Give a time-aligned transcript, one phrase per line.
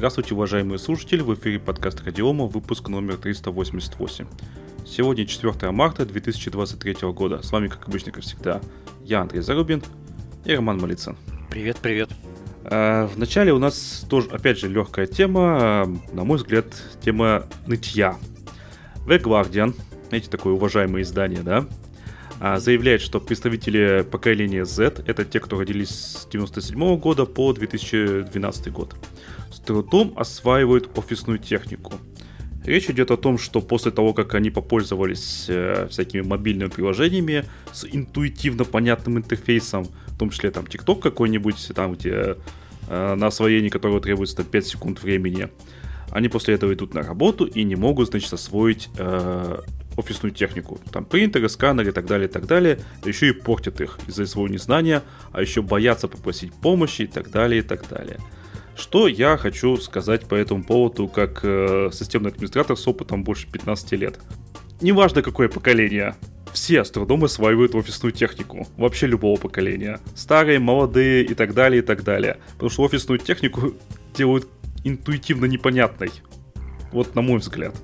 [0.00, 4.24] Здравствуйте, уважаемые слушатели, в эфире подкаст Радиома, выпуск номер 388.
[4.86, 7.42] Сегодня 4 марта 2023 года.
[7.42, 8.62] С вами, как обычно, как всегда,
[9.04, 9.82] я, Андрей Зарубин
[10.46, 11.18] и Роман Малицын.
[11.50, 12.08] Привет, привет.
[12.64, 16.64] А, Вначале у нас тоже, опять же, легкая тема, а, на мой взгляд,
[17.02, 18.16] тема нытья.
[19.06, 19.74] The Guardian,
[20.08, 21.66] знаете, такое уважаемое издание, да,
[22.40, 28.72] а, заявляет, что представители поколения Z, это те, кто родились с 97 года по 2012
[28.72, 28.94] год,
[29.50, 31.94] с трудом осваивают офисную технику.
[32.64, 37.86] Речь идет о том, что после того, как они попользовались э, всякими мобильными приложениями с
[37.90, 42.36] интуитивно понятным интерфейсом, в том числе там TikTok какой-нибудь, там где
[42.88, 45.48] э, на освоение которого требуется там, 5 секунд времени,
[46.10, 49.58] они после этого идут на работу и не могут, значит, освоить э,
[49.96, 50.80] офисную технику.
[50.92, 52.78] Там принтеры, сканеры и так далее, и так далее.
[53.02, 57.30] Да еще и портят их из-за своего незнания, а еще боятся попросить помощи и так
[57.30, 58.18] далее, и так далее.
[58.80, 63.92] Что я хочу сказать по этому поводу, как э, системный администратор с опытом больше 15
[63.92, 64.18] лет.
[64.80, 66.16] Неважно, какое поколение,
[66.54, 68.66] все с трудом осваивают офисную технику.
[68.78, 70.00] Вообще любого поколения.
[70.16, 72.38] Старые, молодые и так далее, и так далее.
[72.54, 73.74] Потому что офисную технику
[74.16, 74.48] делают
[74.82, 76.10] интуитивно непонятной.
[76.90, 77.74] Вот на мой взгляд.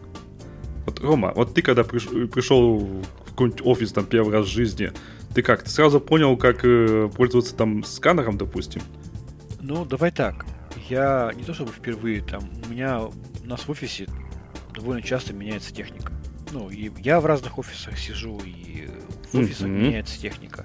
[0.86, 4.92] Вот, Рома, вот ты когда приш, пришел в какой-нибудь офис там первый раз в жизни,
[5.34, 8.80] ты как, ты сразу понял, как э, пользоваться там сканером, допустим?
[9.60, 10.46] Ну, давай так.
[10.88, 13.12] Я не то чтобы впервые там, у меня у
[13.44, 14.06] нас в офисе
[14.74, 16.12] довольно часто меняется техника.
[16.52, 18.88] Ну, и я в разных офисах сижу, и
[19.32, 19.86] в офисах mm-hmm.
[19.86, 20.64] меняется техника.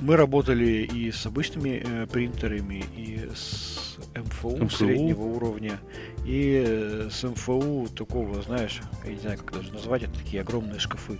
[0.00, 5.78] Мы работали и с обычными э, принтерами, и с МФУ, МФУ среднего уровня,
[6.24, 10.80] и э, с МФУ такого, знаешь, я не знаю, как даже назвать, это такие огромные
[10.80, 11.18] шкафы.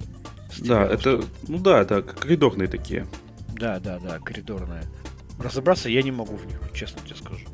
[0.58, 3.06] Да, это, ну да, это коридорные такие.
[3.54, 4.82] Да, да, да, коридорные.
[5.38, 7.46] Разобраться я не могу в них, честно тебе скажу.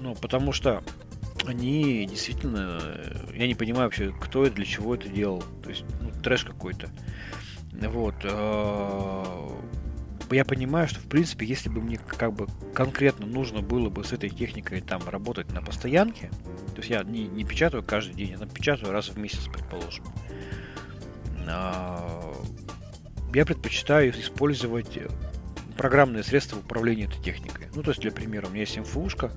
[0.00, 0.82] Ну, потому что
[1.46, 2.80] они действительно...
[3.34, 5.42] Я не понимаю вообще, кто и для чего это делал.
[5.62, 6.88] То есть, ну, трэш какой-то.
[7.72, 8.14] Вот.
[10.32, 14.12] Я понимаю, что, в принципе, если бы мне как бы конкретно нужно было бы с
[14.12, 16.30] этой техникой там работать на постоянке,
[16.68, 20.04] то есть я не, не печатаю каждый день, я печатаю раз в месяц, предположим.
[23.34, 24.98] Я предпочитаю использовать
[25.76, 27.66] программные средства управления этой техникой.
[27.74, 29.32] Ну, то есть, для примера, у меня есть МФУшка,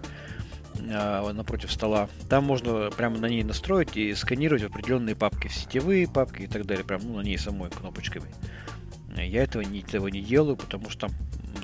[0.80, 2.10] напротив стола.
[2.30, 6.86] Там можно прямо на ней настроить и сканировать определенные папки, сетевые папки и так далее,
[6.86, 8.28] прям ну, на ней самой кнопочками.
[9.16, 11.12] Я этого не, этого не делаю, потому что там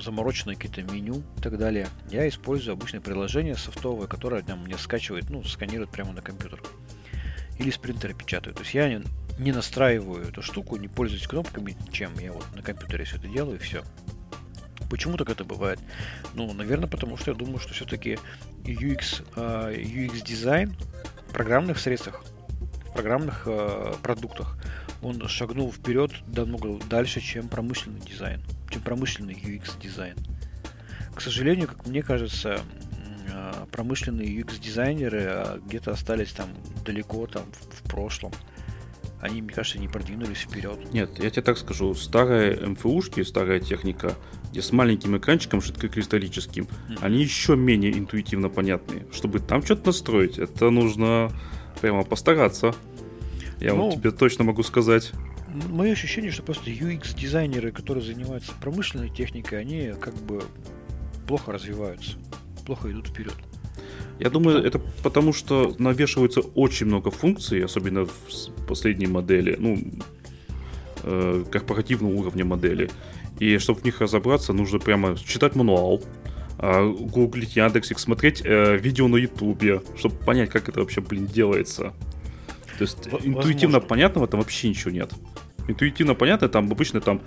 [0.00, 1.88] замороченные какие-то меню и так далее.
[2.10, 6.62] Я использую обычное приложение софтовое, которое там, мне скачивает, ну, сканирует прямо на компьютер.
[7.58, 8.54] Или с принтера печатаю.
[8.54, 9.02] То есть я не,
[9.38, 13.56] не настраиваю эту штуку, не пользуюсь кнопками, чем я вот на компьютере все это делаю
[13.56, 13.82] и все.
[14.90, 15.78] Почему так это бывает?
[16.34, 18.18] Ну, наверное, потому что я думаю, что все-таки
[18.64, 20.74] UX, UX дизайн
[21.28, 22.24] в программных средствах,
[22.88, 24.58] в программных э, продуктах,
[25.00, 30.16] он шагнул вперед намного дальше, чем промышленный дизайн, чем промышленный UX дизайн.
[31.14, 32.60] К сожалению, как мне кажется,
[33.32, 36.48] а, промышленные UX дизайнеры а, где-то остались там
[36.84, 38.32] далеко там в прошлом
[39.20, 40.92] они, мне кажется, не продвинулись вперед.
[40.92, 44.14] Нет, я тебе так скажу, старые МФУшки, старая техника,
[44.50, 46.98] где с маленьким экранчиком жидкокристаллическим, mm-hmm.
[47.02, 49.06] они еще менее интуитивно понятные.
[49.12, 51.30] Чтобы там что-то настроить, это нужно
[51.80, 52.74] прямо постараться.
[53.60, 55.12] Я ну, вот тебе точно могу сказать.
[55.68, 60.42] Мое ощущение, что просто UX-дизайнеры, которые занимаются промышленной техникой, они как бы
[61.26, 62.12] плохо развиваются,
[62.64, 63.34] плохо идут вперед.
[64.20, 69.78] Я думаю, это потому, что навешивается очень много функций, особенно в последней модели, ну,
[71.02, 72.90] э, корпоративного уровня модели.
[73.38, 76.02] И чтобы в них разобраться, нужно прямо читать мануал,
[76.58, 81.94] э, гуглить Яндексик, смотреть э, видео на Ютубе, чтобы понять, как это вообще, блин, делается.
[82.76, 83.28] То есть Возможно.
[83.28, 85.12] интуитивно понятного там вообще ничего нет.
[85.66, 87.22] Интуитивно понятно, там обычно там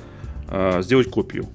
[0.48, 1.48] э, сделать копию.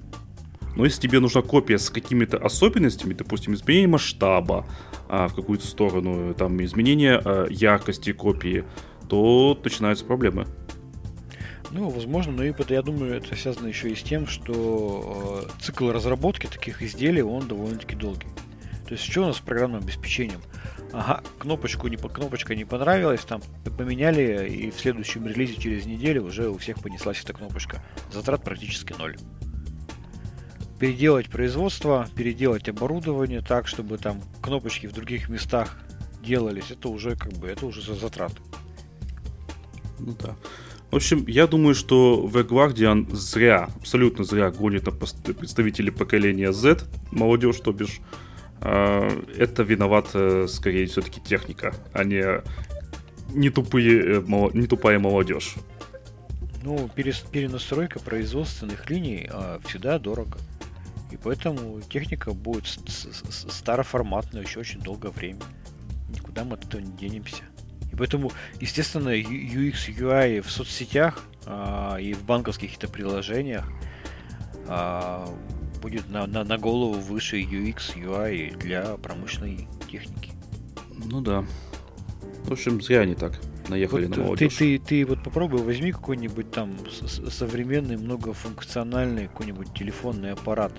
[0.75, 4.65] Но если тебе нужна копия с какими-то особенностями, допустим, изменение масштаба
[5.07, 8.63] а, в какую-то сторону, там изменение а, яркости копии,
[9.07, 10.45] то начинаются проблемы.
[11.71, 15.61] Ну, возможно, но и это, я думаю, это связано еще и с тем, что э,
[15.61, 18.27] цикл разработки таких изделий, он довольно-таки долгий.
[18.87, 20.41] То есть, что у нас с программным обеспечением?
[20.91, 23.41] Ага, кнопочку не, кнопочка не понравилась, там
[23.77, 27.83] поменяли, и в следующем релизе через неделю уже у всех понеслась эта кнопочка.
[28.11, 29.17] Затрат практически ноль
[30.79, 35.77] переделать производство, переделать оборудование так, чтобы там кнопочки в других местах
[36.23, 38.37] делались, это уже как бы, это уже за затраты.
[39.99, 40.35] Ну да.
[40.91, 46.87] В общем, я думаю, что The Guardian зря, абсолютно зря гонит на представителей поколения Z,
[47.11, 47.99] молодежь, то бишь,
[48.61, 50.07] э, это виноват
[50.49, 52.41] скорее все-таки техника, а не
[53.33, 55.55] не тупые, э, не тупая молодежь.
[56.63, 60.37] Ну, перенастройка производственных линий а, всегда дорого.
[61.11, 65.41] И поэтому техника будет староформатная еще очень долгое время.
[66.09, 67.43] Никуда мы от этого не денемся.
[67.91, 73.65] И поэтому, естественно, UX, UI в соцсетях а, и в банковских каких-то приложениях
[74.67, 75.27] а,
[75.81, 80.31] будет на, на, на голову выше UX, UI для промышленной техники.
[81.05, 81.45] Ну да.
[82.43, 84.55] В общем, зря они так наехали вот на молодежь.
[84.55, 90.73] Ты, ты, ты вот попробуй возьми какой-нибудь там современный многофункциональный какой-нибудь телефонный аппарат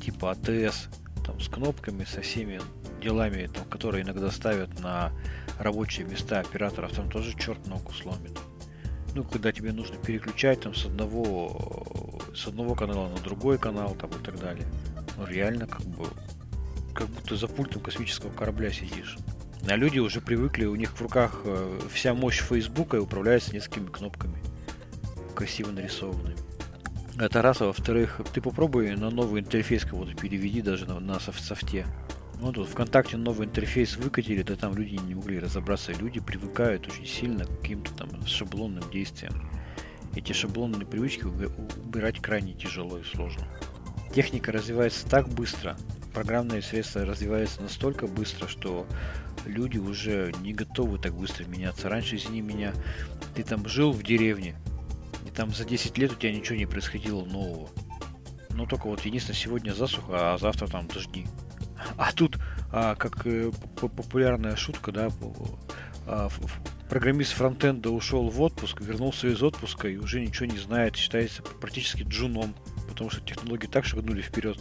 [0.00, 0.88] типа АТС,
[1.24, 2.60] там с кнопками, со всеми
[3.02, 5.12] делами, там, которые иногда ставят на
[5.58, 8.38] рабочие места операторов, там тоже черт ногу сломит.
[9.14, 14.10] Ну, когда тебе нужно переключать там с одного с одного канала на другой канал там
[14.10, 14.66] и так далее.
[15.16, 16.06] Ну, реально как бы
[16.94, 19.18] как будто за пультом космического корабля сидишь.
[19.66, 23.86] А люди уже привыкли, у них в руках э, вся мощь Фейсбука и управляется несколькими
[23.86, 24.38] кнопками,
[25.34, 26.36] красиво нарисованными.
[27.18, 31.86] Это раз, а во-вторых, ты попробуй на новый интерфейс кого-то переведи даже на, на софте.
[32.40, 35.92] Ну, тут ВКонтакте новый интерфейс выкатили, да там люди не могли разобраться.
[35.92, 39.50] Люди привыкают очень сильно к каким-то там шаблонным действиям.
[40.14, 43.42] Эти шаблонные привычки убирать крайне тяжело и сложно.
[44.14, 45.76] Техника развивается так быстро,
[46.12, 48.86] программные средства развиваются настолько быстро, что
[49.46, 51.88] люди уже не готовы так быстро меняться.
[51.88, 52.72] Раньше, извини меня,
[53.34, 54.56] ты там жил в деревне,
[55.26, 57.70] и там за 10 лет у тебя ничего не происходило нового.
[58.50, 61.26] Ну, только вот единственное, сегодня засуха, а завтра там дожди.
[61.96, 62.38] А тут,
[62.72, 65.10] а, как э, популярная шутка, да,
[66.06, 66.28] а,
[66.88, 72.02] программист фронтенда ушел в отпуск, вернулся из отпуска и уже ничего не знает, считается практически
[72.02, 72.54] джуном,
[72.88, 74.58] потому что технологии так шагнули вперед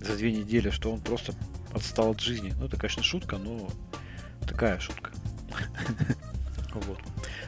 [0.00, 1.34] за две недели, что он просто
[1.72, 2.54] отстал от жизни.
[2.58, 3.68] Ну, это, конечно, шутка, но
[4.46, 5.12] такая шутка.
[6.86, 6.98] Вот.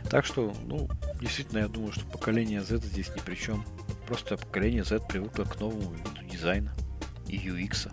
[0.09, 0.89] Так что, ну,
[1.21, 3.65] действительно, я думаю, что поколение Z здесь ни при чем.
[4.07, 6.73] Просто поколение Z привыкло к новому виду дизайна
[7.29, 7.93] и UX,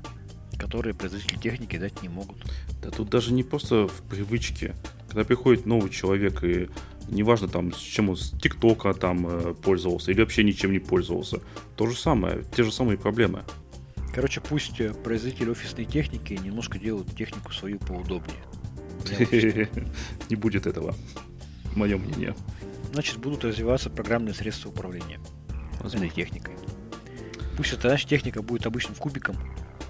[0.57, 2.37] которые производители техники дать не могут.
[2.81, 4.75] Да тут даже не просто в привычке.
[5.09, 6.69] Когда приходит новый человек и
[7.09, 11.41] неважно там, с чем он с ТикТока там э, пользовался или вообще ничем не пользовался,
[11.75, 13.43] то же самое, те же самые проблемы.
[14.13, 18.39] Короче, пусть э, производители офисной техники немножко делают технику свою поудобнее.
[20.29, 20.95] Не будет этого,
[21.75, 22.35] мое мнение.
[22.93, 25.19] Значит, будут развиваться программные средства управления
[25.93, 26.55] этой техникой.
[27.55, 29.35] Пусть эта наша техника будет обычным кубиком,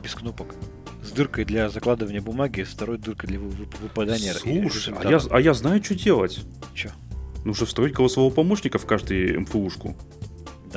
[0.03, 0.55] без кнопок,
[1.03, 5.53] с дыркой для закладывания бумаги, с второй дыркой для выпадания Слушай, а я, а я
[5.53, 6.39] знаю, что делать.
[6.73, 6.91] Че?
[7.45, 9.95] Нужно встроить голосового помощника в каждую МФУшку.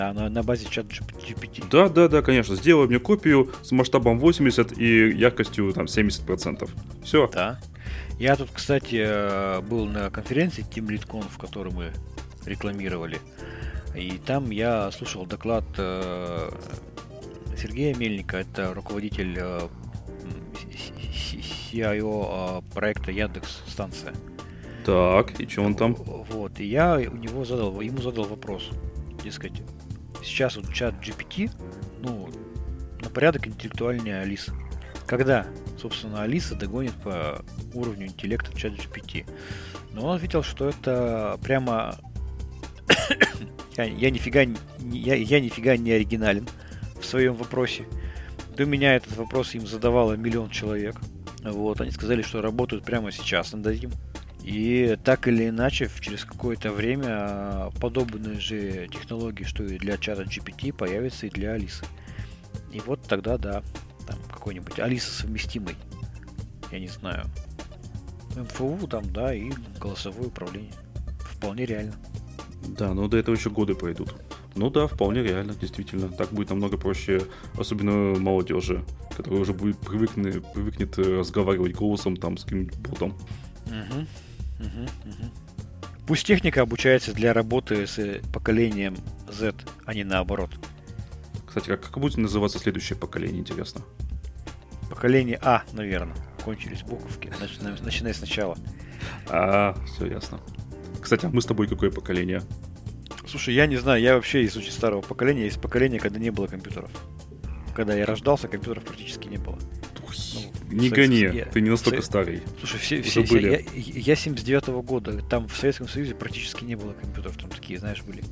[0.00, 1.62] Да, на, на базе чат GPT.
[1.70, 2.56] Да, да, да, конечно.
[2.56, 6.70] Сделай мне копию с масштабом 80 и яркостью там 70%.
[7.04, 7.28] Все.
[7.34, 7.60] Да.
[8.18, 11.92] Я тут, кстати, э, был на конференции Team TeamLeadConf, в которой мы
[12.46, 13.18] рекламировали.
[13.94, 16.50] И там я слушал доклад э,
[17.58, 19.68] Сергея Мельника, это руководитель э,
[21.72, 24.14] CIO проекта Яндекс станция.
[24.86, 25.92] Так, и что он там?
[25.92, 28.70] Вот, и я у него задал, ему задал вопрос,
[29.22, 29.60] дескать,
[30.22, 31.50] сейчас вот чат GPT,
[32.00, 32.30] ну,
[33.00, 34.52] на порядок интеллектуальнее Алисы.
[35.06, 35.46] Когда,
[35.78, 37.44] собственно, Алиса догонит по
[37.74, 39.26] уровню интеллекта чат GPT.
[39.92, 41.96] Но он ответил, что это прямо...
[43.76, 44.42] я, я, нифига,
[44.80, 46.48] я, я нифига не оригинален
[47.00, 47.86] в своем вопросе.
[48.56, 50.96] До меня этот вопрос им задавало миллион человек.
[51.42, 53.90] Вот, они сказали, что работают прямо сейчас над этим.
[54.42, 60.22] И так или иначе, через какое-то время а, подобные же технологии, что и для чата
[60.22, 61.84] GPT, появятся и для Алисы.
[62.72, 63.62] И вот тогда, да,
[64.06, 65.76] там какой-нибудь Алиса совместимый,
[66.72, 67.26] я не знаю,
[68.36, 70.72] МФУ там, да, и голосовое управление.
[71.20, 71.94] Вполне реально.
[72.68, 74.14] Да, но до этого еще годы пойдут.
[74.56, 76.08] Ну да, вполне реально, действительно.
[76.08, 77.22] Так будет намного проще,
[77.56, 78.84] особенно молодежи,
[79.16, 83.16] которая уже будет привыкнет, привыкнет разговаривать голосом там с каким-нибудь ботом.
[83.66, 84.06] Угу,
[84.60, 85.30] угу, угу.
[86.06, 88.96] Пусть техника обучается для работы с поколением
[89.28, 90.50] Z, а не наоборот.
[91.46, 93.82] Кстати, как, как будет называться следующее поколение, интересно?
[94.88, 96.16] Поколение А, наверное.
[96.44, 97.32] Кончились буковки.
[97.40, 98.56] Начинаем, начинай сначала.
[99.28, 100.40] А, все ясно.
[101.00, 102.42] Кстати, а мы с тобой какое поколение?
[103.28, 106.48] Слушай, я не знаю, я вообще из очень старого поколения, из поколения, когда не было
[106.48, 106.90] компьютеров.
[107.74, 109.58] Когда я рождался, компьютеров практически не было.
[110.34, 111.44] Ну, не гони, я...
[111.46, 112.42] ты не настолько старый.
[112.58, 116.92] Слушай, все, все, все я, я 79-го года, там в Советском Союзе практически не было
[116.92, 118.22] компьютеров, там такие, знаешь, были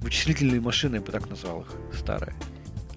[0.00, 2.34] вычислительные машины, я бы так назвал их, старые.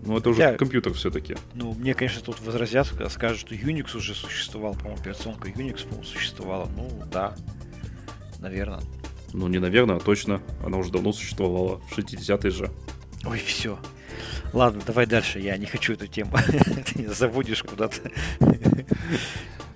[0.01, 1.35] Ну, это уже Я- компьютер все-таки.
[1.53, 6.69] Ну, мне, конечно, тут возразят, скажут, что Unix уже существовал, по-моему, операционка Unix, по-моему, существовала.
[6.75, 7.35] Ну, да,
[8.39, 8.81] наверное.
[9.33, 10.41] Ну, не наверное, а точно.
[10.63, 11.81] Она уже давно существовала.
[11.89, 12.71] В 60-е же.
[13.25, 13.77] Ой, все.
[14.53, 16.31] Ладно, давай дальше, я не хочу эту тему.
[16.93, 18.11] Ты заводишь куда-то.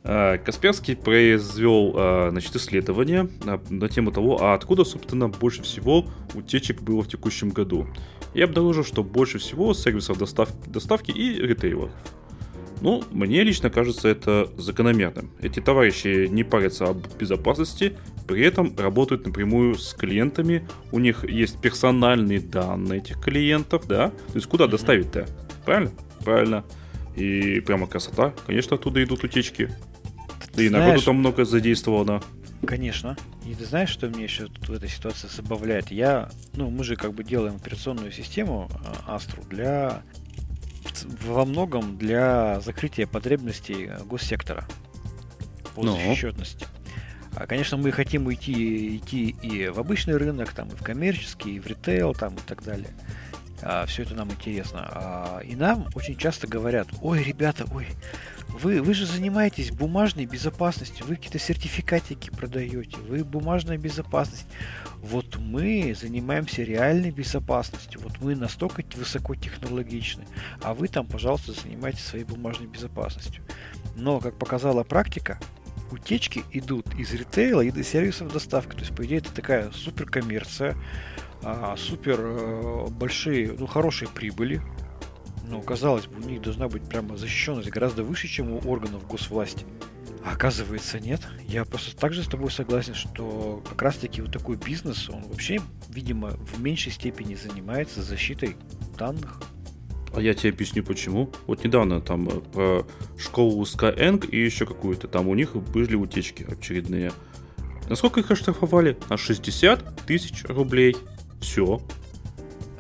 [0.04, 3.30] А, Касперский произвел а, значит, исследование
[3.70, 7.88] на тему того, а откуда, собственно, больше всего утечек было в текущем году.
[8.34, 11.92] И обнаружил, что больше всего сервисов достав- доставки и ритейлов.
[12.82, 15.32] Ну, мне лично кажется это закономерным.
[15.40, 17.96] Эти товарищи не парятся об безопасности,
[18.28, 24.10] при этом работают напрямую с клиентами, у них есть персональные данные этих клиентов, да?
[24.10, 25.28] То есть куда доставить-то?
[25.66, 25.92] Правильно?
[26.24, 26.64] Правильно.
[27.16, 28.34] И прямо красота.
[28.48, 29.70] Конечно, оттуда идут утечки.
[30.56, 32.22] Да и народу там много задействовано.
[32.66, 33.18] Конечно.
[33.46, 35.92] И ты знаешь, что мне еще в этой ситуации забавляет?
[35.92, 38.70] Я, ну, мы же как бы делаем операционную систему
[39.06, 40.04] а, Astra для
[41.26, 44.66] во многом для закрытия потребностей э, госсектора
[45.76, 45.94] по Ну.
[45.96, 46.68] защищенности.
[47.36, 51.60] А, Конечно, мы хотим уйти, идти и в обычный рынок, там, и в коммерческий, и
[51.60, 52.90] в ритейл, там, и так далее.
[53.88, 54.88] все это нам интересно.
[54.92, 57.88] А, и нам очень часто говорят, ой, ребята, ой,
[58.54, 64.46] вы, вы же занимаетесь бумажной безопасностью, вы какие-то сертификатики продаете, вы бумажная безопасность.
[65.02, 70.26] Вот мы занимаемся реальной безопасностью, вот мы настолько высокотехнологичны,
[70.62, 73.44] а вы там, пожалуйста, занимайтесь своей бумажной безопасностью.
[73.96, 75.40] Но, как показала практика,
[75.94, 78.76] утечки идут из ритейла и до сервисов доставки.
[78.76, 80.76] То есть, по идее, это такая супер коммерция,
[81.42, 84.62] а, супер э, большие, ну, хорошие прибыли.
[85.48, 89.66] Ну, казалось бы, у них должна быть прямо защищенность гораздо выше, чем у органов госвласти.
[90.26, 91.22] А оказывается, нет.
[91.48, 95.60] Я просто также с тобой согласен, что как раз-таки вот такой бизнес, он вообще,
[95.90, 98.56] видимо, в меньшей степени занимается защитой
[98.98, 99.42] данных.
[100.16, 101.32] А я тебе объясню почему.
[101.48, 102.86] Вот недавно там э, про
[103.18, 105.08] школу Skyeng и еще какую-то.
[105.08, 107.12] Там у них были утечки очередные.
[107.90, 108.98] Насколько их оштрафовали?
[109.10, 110.96] На 60 тысяч рублей.
[111.42, 111.82] Все.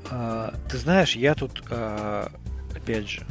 [0.10, 2.32] А, ты знаешь, я тут, а,
[2.76, 3.26] опять же,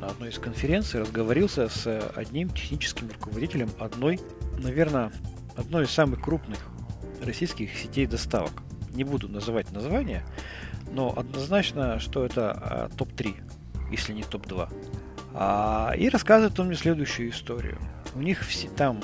[0.00, 4.18] на одной из конференций разговорился с одним техническим руководителем одной,
[4.58, 5.12] наверное,
[5.56, 6.58] одной из самых крупных
[7.22, 8.52] российских сетей доставок.
[8.94, 10.24] Не буду называть название,
[10.92, 14.68] но однозначно, что это а, топ-3, если не топ-2.
[15.34, 17.78] А, и рассказывает он мне следующую историю.
[18.14, 19.00] У них все, там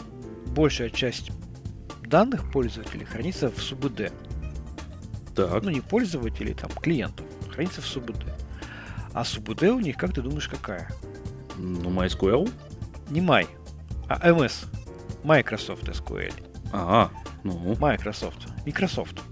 [0.55, 1.31] большая часть
[2.03, 4.13] данных пользователей хранится в СУБД.
[5.35, 5.63] Так.
[5.63, 7.27] Ну, не пользователей, там, клиентов.
[7.51, 8.25] Хранится в СУБД.
[9.15, 10.89] А СУБД у них, как ты думаешь, какая?
[11.57, 12.51] Ну, MySQL?
[13.11, 13.47] Не Май,
[14.09, 14.67] а MS.
[15.25, 16.35] Microsoft SQL.
[16.73, 17.11] Ага.
[17.45, 18.47] Ну, Microsoft.
[18.67, 19.23] Microsoft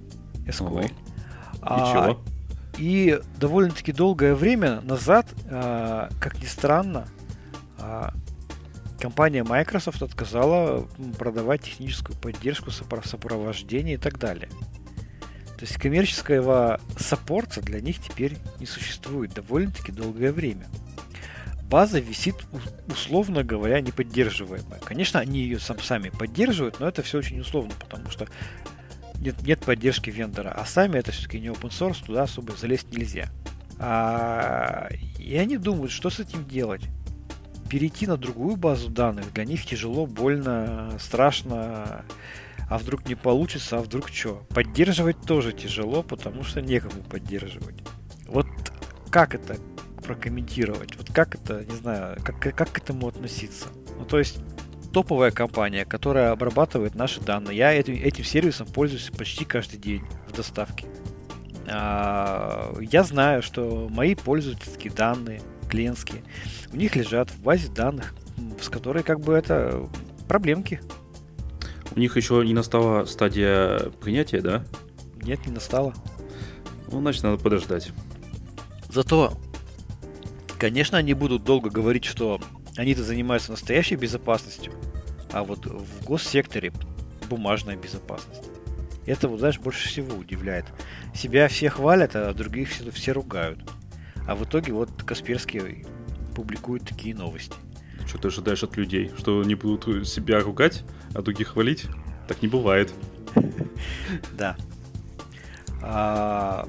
[0.47, 0.91] SQL.
[1.61, 1.75] Ага.
[1.75, 2.36] А, ничего.
[2.79, 7.07] И довольно-таки долгое время назад, а, как ни странно,
[7.79, 8.13] а,
[9.01, 10.87] компания Microsoft отказала
[11.19, 14.49] продавать техническую поддержку, сопро- сопровождение и так далее.
[15.57, 20.67] То есть коммерческого саппорта для них теперь не существует довольно-таки долгое время.
[21.63, 22.37] База висит,
[22.87, 24.81] условно говоря, неподдерживаемая.
[24.81, 28.29] Конечно, они ее сам, сами поддерживают, но это все очень условно, потому что
[29.21, 33.31] нет, нет поддержки вендора, а сами это все-таки не open source, туда особо залезть нельзя.
[33.79, 36.83] А, и они думают, что с этим делать.
[37.69, 42.05] Перейти на другую базу данных для них тяжело, больно, страшно.
[42.69, 44.45] А вдруг не получится, а вдруг что?
[44.51, 47.77] Поддерживать тоже тяжело, потому что некому поддерживать.
[48.27, 48.47] Вот
[49.11, 49.57] как это
[50.03, 50.97] прокомментировать?
[50.97, 53.67] Вот как это, не знаю, как, как к этому относиться?
[53.99, 54.39] Ну, то есть,
[54.97, 57.55] топовая компания, которая обрабатывает наши данные.
[57.55, 60.87] Я этим, этим сервисом пользуюсь почти каждый день в доставке.
[61.69, 66.23] А, я знаю, что мои пользовательские данные, клиентские,
[66.73, 68.15] у них лежат в базе данных,
[68.59, 69.87] с которой как бы это
[70.29, 70.81] проблемки.
[71.95, 74.65] у них еще не настала стадия принятия, да?
[75.21, 75.93] Нет, не настало.
[76.91, 77.91] Ну, значит, надо подождать.
[78.89, 79.35] Зато,
[80.59, 82.41] конечно, они будут долго говорить, что
[82.79, 84.73] они-то занимаются настоящей безопасностью,
[85.33, 86.73] а вот в госсекторе
[87.29, 88.45] бумажная безопасность.
[89.07, 90.67] Это, вот, знаешь, больше всего удивляет.
[91.15, 93.61] Себя все хвалят, а других все, все ругают.
[94.27, 95.87] А в итоге вот Касперский
[96.35, 97.55] публикует такие новости.
[98.07, 99.13] Что ты ожидаешь от людей?
[99.17, 100.83] Что они будут себя ругать,
[101.15, 101.87] а других хвалить?
[102.29, 102.93] Так не бывает.
[104.37, 104.57] Да.
[105.83, 106.69] А,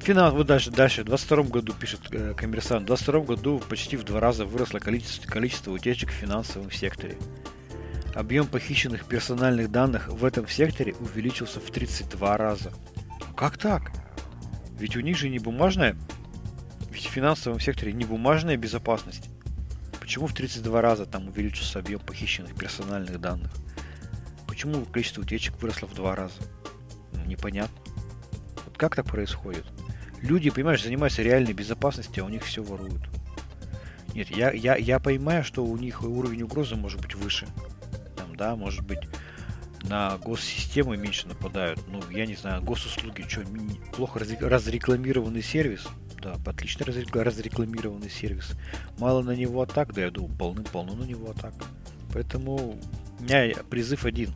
[0.00, 1.02] финанс, вот дальше, дальше.
[1.02, 5.30] В 22 году, пишет э, коммерсант, в 22 году почти в два раза выросло количество,
[5.30, 7.16] количество утечек в финансовом секторе.
[8.14, 12.72] Объем похищенных персональных данных в этом секторе увеличился в 32 раза.
[13.36, 13.90] Как так?
[14.78, 15.96] Ведь у них же не бумажная,
[16.90, 19.30] ведь финансовом секторе не бумажная безопасность?
[19.98, 23.50] Почему в 32 раза там увеличился объем похищенных персональных данных?
[24.46, 26.34] Почему количество утечек выросло в два раза?
[27.12, 27.76] Ну, непонятно.
[28.66, 29.64] Вот как так происходит?
[30.20, 33.08] Люди, понимаешь, занимаются реальной безопасностью, а у них все воруют.
[34.14, 37.46] Нет, я, я, я понимаю, что у них уровень угрозы может быть выше.
[38.42, 38.98] Да, может быть,
[39.84, 41.78] на госсистемы меньше нападают.
[41.86, 43.42] Ну, я не знаю, госуслуги, что,
[43.92, 45.86] плохо разрекламированный сервис?
[46.20, 48.56] Да, отлично разрекламированный сервис.
[48.98, 51.54] Мало на него атак, да, я думаю, полным-полно на него атак.
[52.12, 52.80] Поэтому
[53.20, 54.34] у меня призыв один.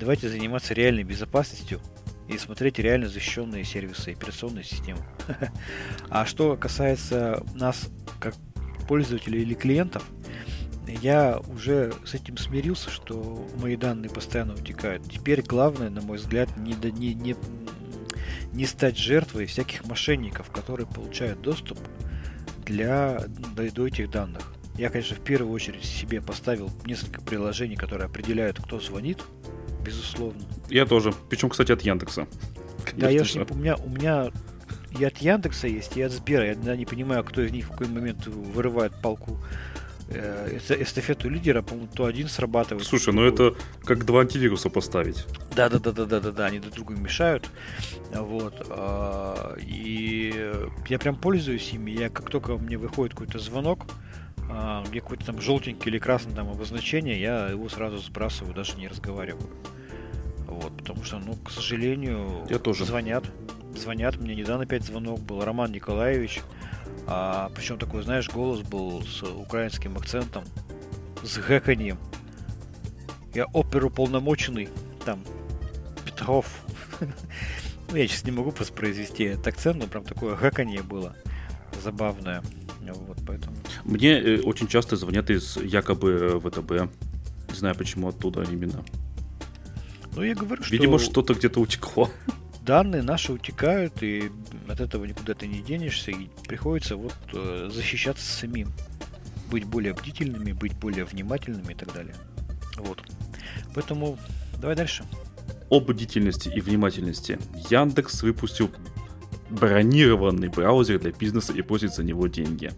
[0.00, 1.82] Давайте заниматься реальной безопасностью
[2.30, 5.04] и смотреть реально защищенные сервисы, операционные системы.
[6.08, 8.34] А что касается нас как
[8.88, 10.08] пользователей или клиентов,
[10.86, 15.10] я уже с этим смирился, что мои данные постоянно утекают.
[15.10, 17.36] Теперь главное, на мой взгляд, не, не, не,
[18.52, 21.78] не стать жертвой всяких мошенников, которые получают доступ
[22.64, 23.24] для,
[23.54, 24.52] до, до этих данных.
[24.76, 29.22] Я, конечно, в первую очередь себе поставил несколько приложений, которые определяют, кто звонит,
[29.84, 30.42] безусловно.
[30.68, 31.14] Я тоже.
[31.30, 32.26] Причем, кстати, от Яндекса.
[32.84, 34.30] Конечно да, я же не, у меня, у меня
[34.98, 36.46] и от Яндекса есть, и от Сбера.
[36.46, 39.38] Я не понимаю, кто из них в какой момент вырывает палку
[40.08, 42.86] эстафету лидера, по-моему, то один срабатывает.
[42.86, 45.26] Слушай, ну это как два антивируса поставить.
[45.54, 47.50] Да, да, да, да, да, да, да, они друг другу мешают.
[48.12, 48.66] Вот.
[48.70, 51.90] А, и я прям пользуюсь ими.
[51.90, 53.86] Я как только мне выходит какой-то звонок,
[54.48, 58.88] а, где какой-то там желтенький или красный там обозначение, я его сразу сбрасываю, даже не
[58.88, 59.50] разговариваю.
[60.46, 62.84] Вот, потому что, ну, к сожалению, я тоже.
[62.84, 63.24] звонят.
[63.74, 66.40] Звонят, мне недавно опять звонок был, Роман Николаевич.
[67.06, 70.44] А, причем такой, знаешь, голос был с украинским акцентом,
[71.22, 71.98] с гэканьем.
[73.34, 74.68] Я оперу полномоченный,
[75.04, 75.22] там,
[76.04, 76.46] Петров.
[77.90, 81.14] ну, я сейчас не могу воспроизвести этот акцент, но прям такое гэканье было
[81.82, 82.42] забавное.
[82.80, 83.56] Вот, поэтому.
[83.84, 86.70] Мне э, очень часто звонят из якобы э, ВТБ.
[87.50, 88.84] Не знаю, почему оттуда именно.
[90.14, 90.72] Ну, я говорю, что...
[90.72, 92.10] Видимо, что-то где-то утекло.
[92.66, 94.32] Данные наши утекают, и
[94.68, 98.72] от этого никуда ты не денешься, и приходится вот э, защищаться самим.
[99.52, 102.16] Быть более бдительными, быть более внимательными и так далее.
[102.78, 103.00] Вот.
[103.72, 104.18] Поэтому
[104.60, 105.04] давай дальше.
[105.70, 107.38] О бдительности и внимательности.
[107.70, 108.72] Яндекс выпустил
[109.48, 112.72] бронированный браузер для бизнеса и просит за него деньги.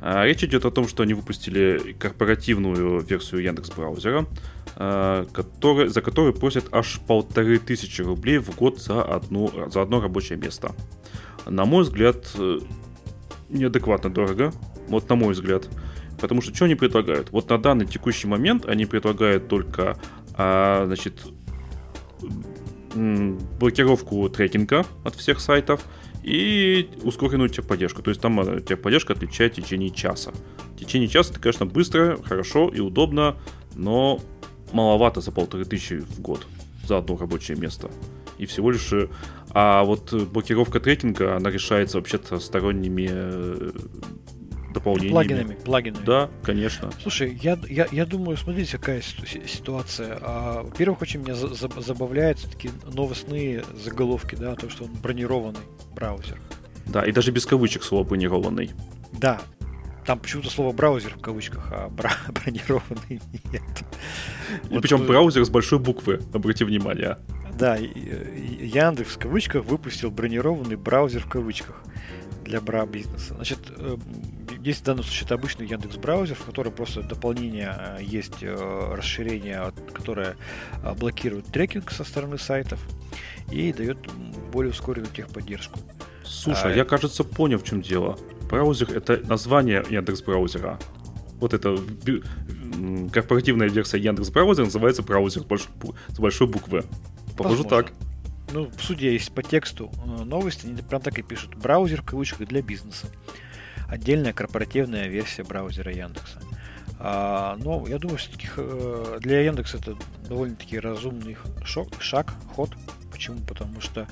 [0.00, 4.26] А, речь идет о том, что они выпустили корпоративную версию Яндекс браузера,
[4.74, 10.38] который, за которую просят аж полторы тысячи рублей в год за, одну, за одно рабочее
[10.38, 10.74] место.
[11.46, 12.58] На мой взгляд, э,
[13.48, 14.52] неадекватно дорого.
[14.88, 15.68] Вот на мой взгляд.
[16.20, 17.30] Потому что что они предлагают?
[17.32, 19.98] Вот на данный текущий момент они предлагают только
[20.34, 21.14] а, значит,
[22.94, 25.84] блокировку трекинга от всех сайтов
[26.22, 28.02] и ускоренную техподдержку.
[28.02, 30.32] То есть там э, техподдержка отвечает в течение часа.
[30.76, 33.36] В течение часа это, конечно, быстро, хорошо и удобно,
[33.74, 34.20] но
[34.72, 36.46] маловато за полторы тысячи в год
[36.86, 37.90] за одно рабочее место.
[38.38, 38.92] И всего лишь...
[38.92, 39.08] Э,
[39.50, 43.70] а вот блокировка трекинга, она решается вообще-то сторонними э,
[44.72, 45.12] дополнениями.
[45.12, 46.04] Плагинами, плагинами.
[46.04, 46.90] Да, конечно.
[47.00, 50.18] Слушай, я, я, я думаю, смотрите, какая ситуация.
[50.20, 55.60] А, во-первых, очень меня за, за, забавляют такие новостные заголовки, да, то, что он бронированный
[55.94, 56.40] браузер.
[56.86, 58.70] Да, и даже без кавычек слово бронированный.
[59.12, 59.40] Да,
[60.06, 63.20] там почему-то слово браузер в кавычках, а бра- бронированный
[63.52, 63.62] нет.
[64.70, 67.18] И вот, причем браузер с большой буквы, обрати внимание.
[67.58, 71.82] Да, Яндекс в кавычках выпустил бронированный браузер в кавычках
[72.44, 73.34] для бра бизнеса.
[73.34, 73.96] Значит, э,
[74.62, 78.94] есть в данном случае это обычный Яндекс браузер, в котором просто дополнение э, есть э,
[78.96, 80.36] расширение, которое
[80.98, 82.80] блокирует трекинг со стороны сайтов
[83.50, 83.98] и дает
[84.50, 85.78] более ускоренную техподдержку.
[86.24, 88.18] Слушай, а, я, кажется, понял, в чем дело.
[88.52, 90.78] Браузер— это название Яндекс браузера.
[91.40, 91.78] Вот это
[93.10, 95.42] корпоративная версия Яндекс браузера называется браузер
[96.08, 96.84] с большой буквы.
[97.34, 97.70] Похоже Возможно.
[97.70, 97.92] так
[98.52, 101.54] ну, в суде есть по тексту э, новости, они прям так и пишут.
[101.54, 103.06] Браузер в кавычках для бизнеса.
[103.88, 106.42] Отдельная корпоративная версия браузера Яндекса.
[106.98, 109.96] А, но я думаю, все-таки э, для Яндекса это
[110.28, 112.72] довольно-таки разумный шок, шаг, ход.
[113.10, 113.38] Почему?
[113.48, 114.06] Потому что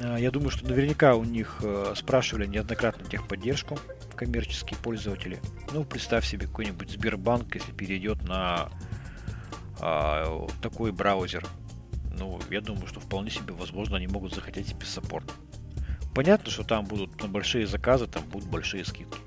[0.00, 1.62] я думаю, что наверняка у них
[1.96, 3.78] спрашивали неоднократно техподдержку
[4.16, 5.40] коммерческие пользователи.
[5.72, 8.70] Ну, представь себе какой-нибудь Сбербанк, если перейдет на
[9.80, 11.44] а, такой браузер
[12.18, 15.32] ну, я думаю, что вполне себе возможно они могут захотеть себе саппорт.
[16.14, 19.18] Понятно, что там будут на большие заказы, там будут большие скидки.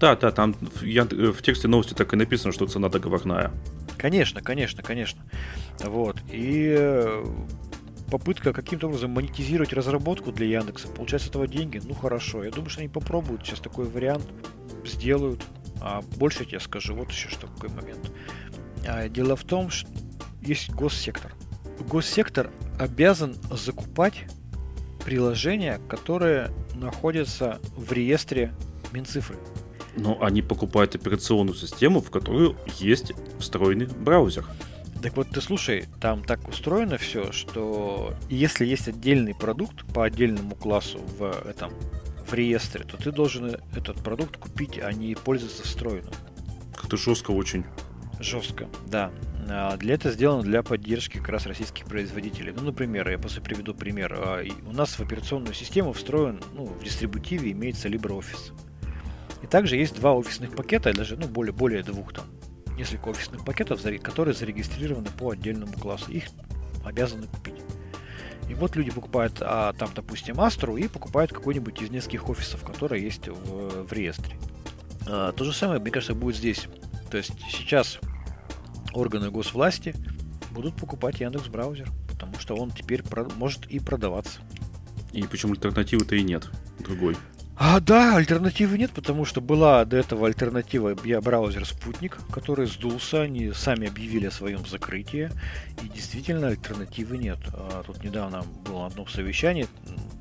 [0.00, 3.52] Да, да, там я, в тексте новости так и написано, что цена договорная.
[3.96, 5.22] Конечно, конечно, конечно.
[5.80, 6.16] Вот.
[6.28, 7.06] И
[8.10, 12.44] попытка каким-то образом монетизировать разработку для Яндекса, получать с этого деньги, ну хорошо.
[12.44, 14.26] Я думаю, что они попробуют сейчас такой вариант,
[14.84, 15.42] сделают.
[15.80, 18.12] А больше я тебе скажу, вот еще что такой момент.
[18.86, 19.88] А, дело в том, что
[20.42, 21.32] есть госсектор.
[21.88, 24.24] Госсектор обязан закупать
[25.04, 28.52] приложения, которые находятся в реестре
[28.92, 29.36] Минцифры.
[29.96, 34.46] Но они покупают операционную систему, в которую есть встроенный браузер.
[35.02, 40.54] Так вот, ты слушай, там так устроено все, что если есть отдельный продукт по отдельному
[40.54, 41.72] классу в этом
[42.28, 46.12] в реестре, то ты должен этот продукт купить, а не пользоваться встроенным.
[46.76, 47.64] Как-то жестко очень.
[48.20, 49.10] Жестко, да.
[49.48, 52.52] А для этого сделано для поддержки как раз российских производителей.
[52.52, 54.14] Ну, например, я просто приведу пример.
[54.14, 58.52] А, у нас в операционную систему встроен, ну, в дистрибутиве имеется LibreOffice.
[59.42, 62.26] И также есть два офисных пакета, даже, ну, более, более двух там
[62.80, 66.10] несколько офисных пакетов, которые зарегистрированы по отдельному классу.
[66.10, 66.24] Их
[66.84, 67.56] обязаны купить.
[68.48, 73.04] И вот люди покупают а, там, допустим, Астру и покупают какой-нибудь из нескольких офисов, которые
[73.04, 74.36] есть в, в реестре.
[75.06, 76.66] А, то же самое, мне кажется, будет здесь.
[77.10, 78.00] То есть сейчас
[78.92, 79.94] органы госвласти
[80.50, 84.40] будут покупать Яндекс браузер, потому что он теперь про- может и продаваться.
[85.12, 87.16] И почему альтернативы-то и нет другой.
[87.62, 93.52] А, да, альтернативы нет, потому что была до этого альтернатива браузер Спутник, который сдулся, они
[93.52, 95.30] сами объявили о своем закрытии,
[95.82, 97.36] и действительно альтернативы нет.
[97.52, 99.66] А, тут недавно было одно совещание,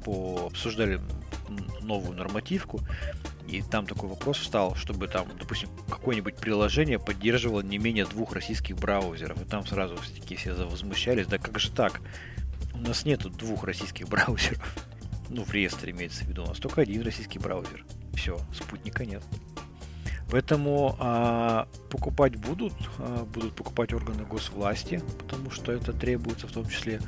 [0.04, 1.00] по, обсуждали
[1.80, 2.82] новую нормативку,
[3.48, 8.76] и там такой вопрос встал, чтобы там, допустим, какое-нибудь приложение поддерживало не менее двух российских
[8.76, 9.42] браузеров.
[9.42, 12.02] И там сразу такие все возмущались, да как же так?
[12.74, 14.76] У нас нету двух российских браузеров.
[15.30, 16.44] Ну, в реестре имеется в виду.
[16.44, 17.86] У нас только один российский браузер.
[18.14, 19.24] Все, спутника нет.
[20.32, 26.68] Поэтому а, покупать будут, а, будут покупать органы госвласти, потому что это требуется в том
[26.68, 27.02] числе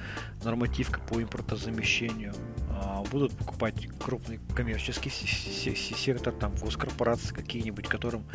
[0.44, 2.34] нормативка по импортозамещению.
[2.70, 8.26] А, будут покупать крупный коммерческий сектор, там госкорпорации какие-нибудь, которым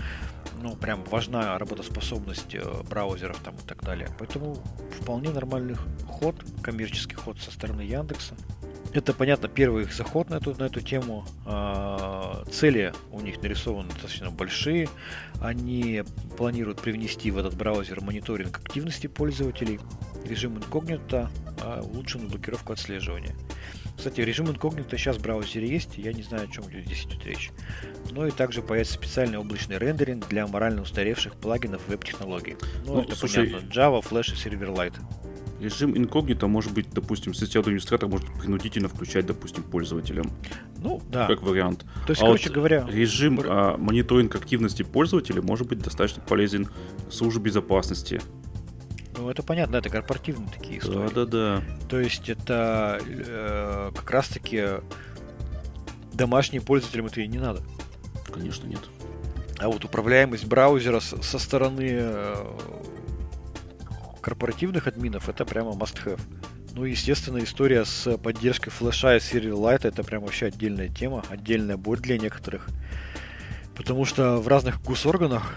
[0.63, 4.09] ну прям важна работоспособность э, браузеров там и так далее.
[4.19, 4.55] Поэтому
[5.01, 8.37] вполне нормальный ход, коммерческий ход со стороны Яндекса.
[8.97, 11.27] Это, понятно, первый их заход на эту, на эту тему.
[11.45, 14.89] А, цели у них нарисованы достаточно большие.
[15.39, 16.03] Они
[16.39, 19.81] планируют привнести в этот браузер мониторинг активности пользователей,
[20.25, 21.31] режим инкогнито,
[21.61, 23.37] а улучшенную блокировку отслеживания.
[23.99, 27.51] Кстати, режим инкогнито сейчас в браузере есть, я не знаю, о чем здесь идет речь.
[28.13, 32.57] Но и также появится специальный облачный рендеринг для морально устаревших плагинов веб-технологий.
[32.87, 33.67] Ну, ну это слушай, понятно.
[33.69, 34.95] Java, Flash и Silverlight.
[35.61, 40.31] Режим инкогнито может быть, допустим, сетевой администратор может принудительно включать, допустим, пользователям.
[40.79, 41.27] Ну, да.
[41.27, 41.85] Как вариант.
[42.07, 42.87] То есть, а короче вот говоря...
[42.89, 46.69] Режим а, мониторинг активности пользователя может быть достаточно полезен
[47.11, 48.21] службе безопасности.
[49.17, 51.09] Ну, это понятно, это корпоративные такие истории.
[51.09, 51.63] Да-да-да.
[51.89, 54.65] То есть, это э, как раз-таки
[56.13, 57.63] домашним пользователям это и не надо.
[58.31, 58.81] Конечно, нет.
[59.59, 62.35] А вот управляемость браузера со стороны э,
[64.27, 66.21] корпоративных админов это прямо must-have.
[66.73, 72.01] Ну, естественно, история с поддержкой флеша и Serial это прям вообще отдельная тема, отдельная боль
[72.01, 72.67] для некоторых.
[73.77, 75.55] Потому что в разных госорганах,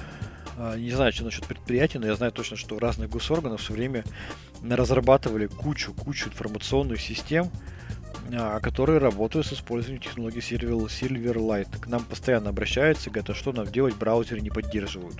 [0.55, 3.73] а, не знаю, что насчет предприятий, но я знаю точно, что в разных госорганах все
[3.73, 4.03] время
[4.61, 7.49] разрабатывали кучу-кучу информационных систем,
[8.31, 11.79] а, которые работают с использованием технологии Silverlight.
[11.79, 15.17] К нам постоянно обращаются, говорят, а что нам делать, браузеры не поддерживают.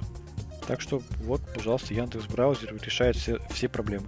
[0.70, 4.06] Так что вот, пожалуйста, Яндекс браузер решает все, все проблемы.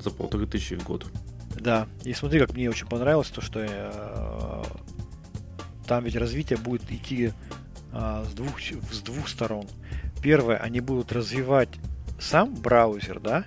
[0.00, 1.04] За полторы тысячи в год.
[1.56, 4.62] Да, и смотри, как мне очень понравилось то, что э,
[5.84, 7.32] там ведь развитие будет идти
[7.92, 9.66] э, с, двух, с двух сторон.
[10.22, 11.70] Первое, они будут развивать
[12.20, 13.44] сам браузер, да,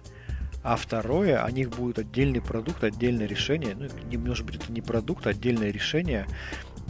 [0.62, 3.74] а второе, у них будет отдельный продукт, отдельное решение.
[3.74, 6.28] Ну, не, может быть, это не продукт, а отдельное решение.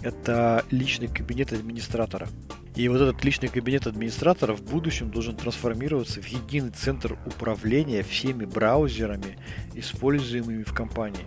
[0.02, 2.28] Это личный кабинет администратора.
[2.76, 8.46] И вот этот личный кабинет администратора в будущем должен трансформироваться в единый центр управления всеми
[8.46, 9.38] браузерами,
[9.76, 11.26] используемыми в компании.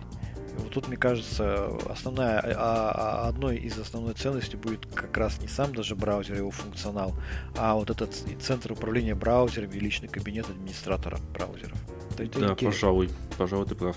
[0.53, 5.41] И вот тут, мне кажется, основная, а, а, одной из основной ценностей будет как раз
[5.41, 7.15] не сам даже браузер, его функционал,
[7.57, 11.77] а вот этот центр управления браузерами и личный кабинет администратора браузеров.
[12.13, 12.67] Это, это да, интересно.
[12.67, 13.97] пожалуй, пожалуй, ты прав.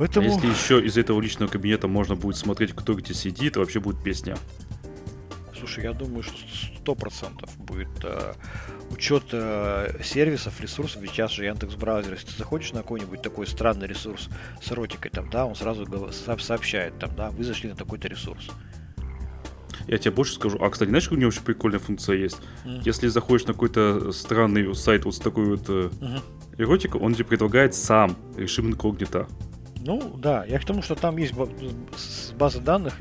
[0.00, 0.26] Поэтому...
[0.26, 4.02] А если еще из этого личного кабинета можно будет смотреть, кто где сидит, вообще будет
[4.02, 4.38] песня.
[5.54, 6.38] Слушай, я думаю, что
[6.78, 8.32] сто процентов будет э,
[8.92, 11.02] учет э, сервисов, ресурсов.
[11.02, 14.30] Ведь сейчас же Яндекс браузер, если ты заходишь на какой-нибудь такой странный ресурс
[14.62, 18.48] с эротикой, там, да, он сразу сообщает, там, да, вы зашли на такой-то ресурс.
[19.86, 20.56] Я тебе больше скажу.
[20.62, 22.38] А, кстати, знаешь, у него очень прикольная функция есть?
[22.64, 22.80] Mm.
[22.86, 26.22] Если заходишь на какой-то странный сайт вот с такой вот mm-hmm.
[26.56, 29.28] эротикой, он тебе предлагает сам режим инкогнито.
[29.80, 31.32] Ну, да, я к тому, что там есть
[32.34, 32.94] база данных.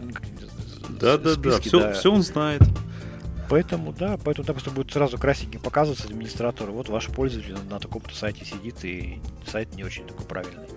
[0.90, 1.94] Да, да, да, все, да.
[1.94, 2.62] все он знает.
[3.50, 6.72] Поэтому, да, поэтому там просто будет сразу красненьким показываться администратору.
[6.74, 10.68] Вот ваш пользователь на, на таком-то сайте сидит, и сайт не очень такой правильный.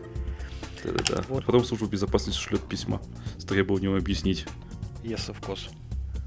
[0.82, 1.22] Да-да-да.
[1.28, 1.44] Вот.
[1.44, 3.00] Потом служба безопасности шлет письма
[3.38, 4.46] с требованием объяснить.
[5.02, 5.70] Yes, of course.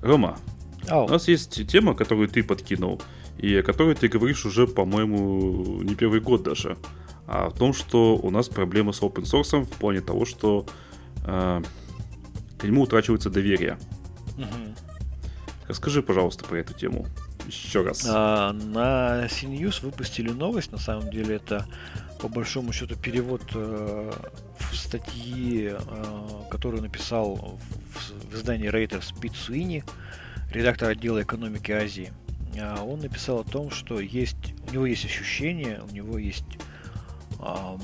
[0.02, 0.38] Рома,
[0.84, 1.06] oh.
[1.06, 3.02] у нас есть тема, которую ты подкинул,
[3.38, 6.78] и о которой ты говоришь уже, по-моему, не первый год даже.
[7.28, 10.66] А в том, что у нас проблема с open source в плане того, что
[11.26, 11.62] э,
[12.58, 13.78] к нему утрачивается доверие.
[14.38, 14.78] Uh-huh.
[15.68, 17.08] Расскажи, пожалуйста, про эту тему
[17.48, 18.06] еще раз.
[18.08, 20.72] А, на CNews выпустили новость.
[20.72, 21.66] На самом деле это
[22.20, 24.12] по большому счету перевод э,
[24.58, 26.14] в статьи, э,
[26.50, 29.84] которую написал в, в издании Reuters Пит Суини,
[30.52, 32.12] редактор отдела экономики Азии.
[32.60, 36.46] А он написал о том, что есть, у него есть ощущение, у него есть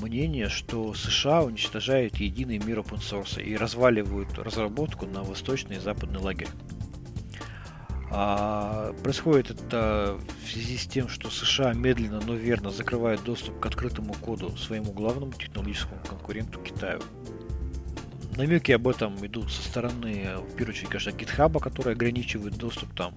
[0.00, 6.20] мнение, что США уничтожает единый мир open source и разваливают разработку на восточный и западный
[6.20, 6.48] лагерь.
[8.14, 13.64] А, происходит это в связи с тем, что США медленно, но верно закрывает доступ к
[13.64, 17.00] открытому коду своему главному технологическому конкуренту Китаю.
[18.36, 23.14] Намеки об этом идут со стороны, в первую очередь, конечно, GitHub, который ограничивает доступ там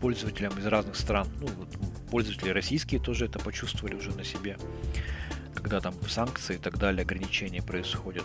[0.00, 1.28] пользователям из разных стран.
[1.40, 1.68] Ну, вот,
[2.10, 4.56] пользователи российские тоже это почувствовали уже на себе,
[5.64, 8.24] когда там санкции и так далее, ограничения происходят.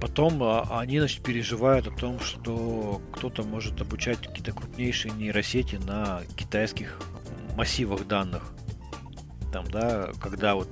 [0.00, 6.22] Потом а, они значит, переживают о том, что кто-то может обучать какие-то крупнейшие нейросети на
[6.36, 7.00] китайских
[7.56, 8.52] массивах данных.
[9.52, 10.68] Там, да, когда вот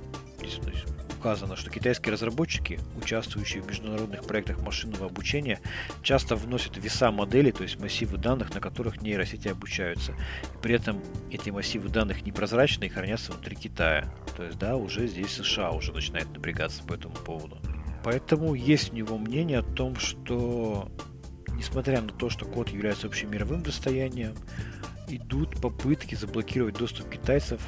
[1.27, 5.59] указано, что китайские разработчики, участвующие в международных проектах машинного обучения,
[6.01, 10.13] часто вносят веса модели, то есть массивы данных, на которых нейросети обучаются.
[10.13, 14.09] И при этом эти массивы данных непрозрачны и хранятся внутри Китая.
[14.37, 17.57] То есть, да, уже здесь США уже начинает напрягаться по этому поводу.
[18.05, 20.89] Поэтому есть у него мнение о том, что
[21.49, 24.33] несмотря на то, что код является общемировым достоянием,
[25.09, 27.59] идут попытки заблокировать доступ китайцев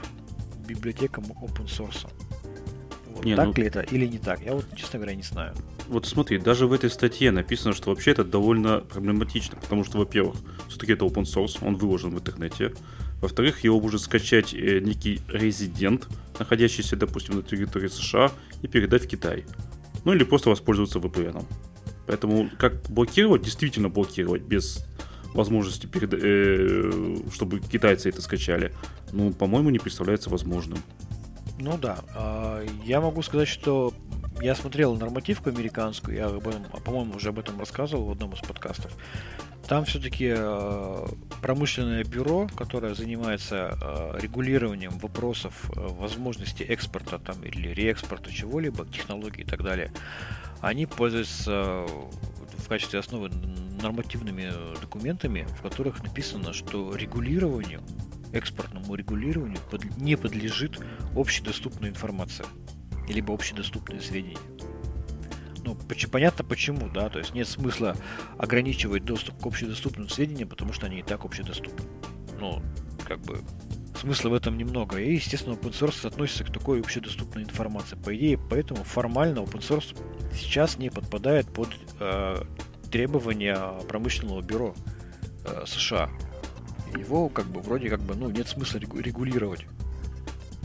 [0.54, 2.08] к библиотекам open source.
[3.20, 3.54] Вот не, так ну...
[3.54, 4.42] ли это или не так?
[4.42, 5.54] Я вот, честно говоря, не знаю.
[5.88, 10.36] Вот смотри, даже в этой статье написано, что вообще это довольно проблематично, потому что, во-первых,
[10.68, 12.74] все-таки это open source, он выложен в интернете.
[13.22, 16.08] Во-вторых, его может скачать э, некий резидент,
[16.40, 19.46] находящийся, допустим, на территории США, и передать в Китай
[20.04, 21.46] ну или просто воспользоваться VPN.
[22.08, 24.86] Поэтому как блокировать, действительно блокировать без
[25.34, 28.74] возможности, перед, э, чтобы китайцы это скачали,
[29.12, 30.80] ну, по-моему, не представляется возможным.
[31.60, 33.94] Ну да, а, я могу сказать, что
[34.42, 38.94] я смотрел нормативку американскую, я этом, по-моему, уже об этом рассказывал в одном из подкастов.
[39.68, 41.08] Там все-таки э,
[41.42, 43.78] промышленное бюро, которое занимается
[44.20, 49.92] регулированием вопросов возможности экспорта там, или реэкспорта чего-либо, технологий и так далее,
[50.62, 51.86] они пользуются
[52.58, 53.30] в качестве основы
[53.82, 57.82] нормативными документами, в которых написано, что регулированию,
[58.34, 59.60] экспортному регулированию
[59.98, 60.80] не подлежит
[61.16, 62.48] общедоступная информация,
[63.08, 64.38] либо общедоступные сведения
[65.70, 65.78] ну,
[66.12, 67.96] понятно почему, да, то есть нет смысла
[68.38, 71.86] ограничивать доступ к общедоступным сведениям, потому что они и так общедоступны.
[72.40, 72.62] Ну,
[73.06, 73.42] как бы
[74.00, 74.98] смысла в этом немного.
[74.98, 77.96] И, естественно, open source относится к такой общедоступной информации.
[77.96, 79.96] По идее, поэтому формально open source
[80.34, 82.44] сейчас не подпадает под э,
[82.92, 84.74] требования промышленного бюро
[85.46, 86.10] э, США.
[86.98, 89.66] Его как бы вроде как бы ну нет смысла регулировать.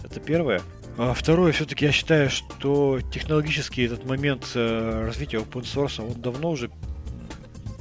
[0.02, 0.60] Это первое.
[0.96, 6.50] А второе, все-таки я считаю, что технологически этот момент э, развития open source, он давно
[6.50, 6.70] уже,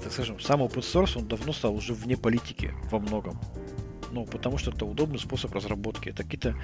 [0.01, 3.39] так скажем, сам open source, он давно стал уже вне политики во многом.
[4.11, 6.09] Ну, потому что это удобный способ разработки.
[6.09, 6.55] Это какие-то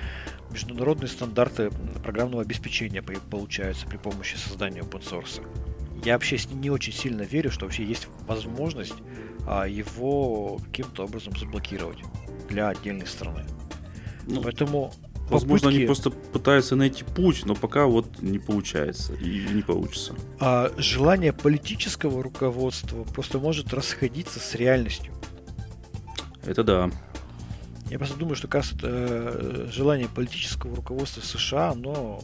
[0.52, 1.72] международные стандарты
[2.04, 5.44] программного обеспечения получаются при помощи создания open source.
[6.04, 8.96] Я вообще не очень сильно верю, что вообще есть возможность
[9.68, 12.00] его каким-то образом заблокировать
[12.48, 13.46] для отдельной страны.
[14.28, 14.94] Ну, Поэтому
[15.30, 15.78] Возможно, попытки...
[15.78, 20.16] они просто пытаются найти путь, но пока вот не получается и не получится.
[20.40, 25.14] А желание политического руководства просто может расходиться с реальностью.
[26.46, 26.92] Это да.
[27.90, 32.22] Я просто думаю, что, кажется, э, желание политического руководства США, оно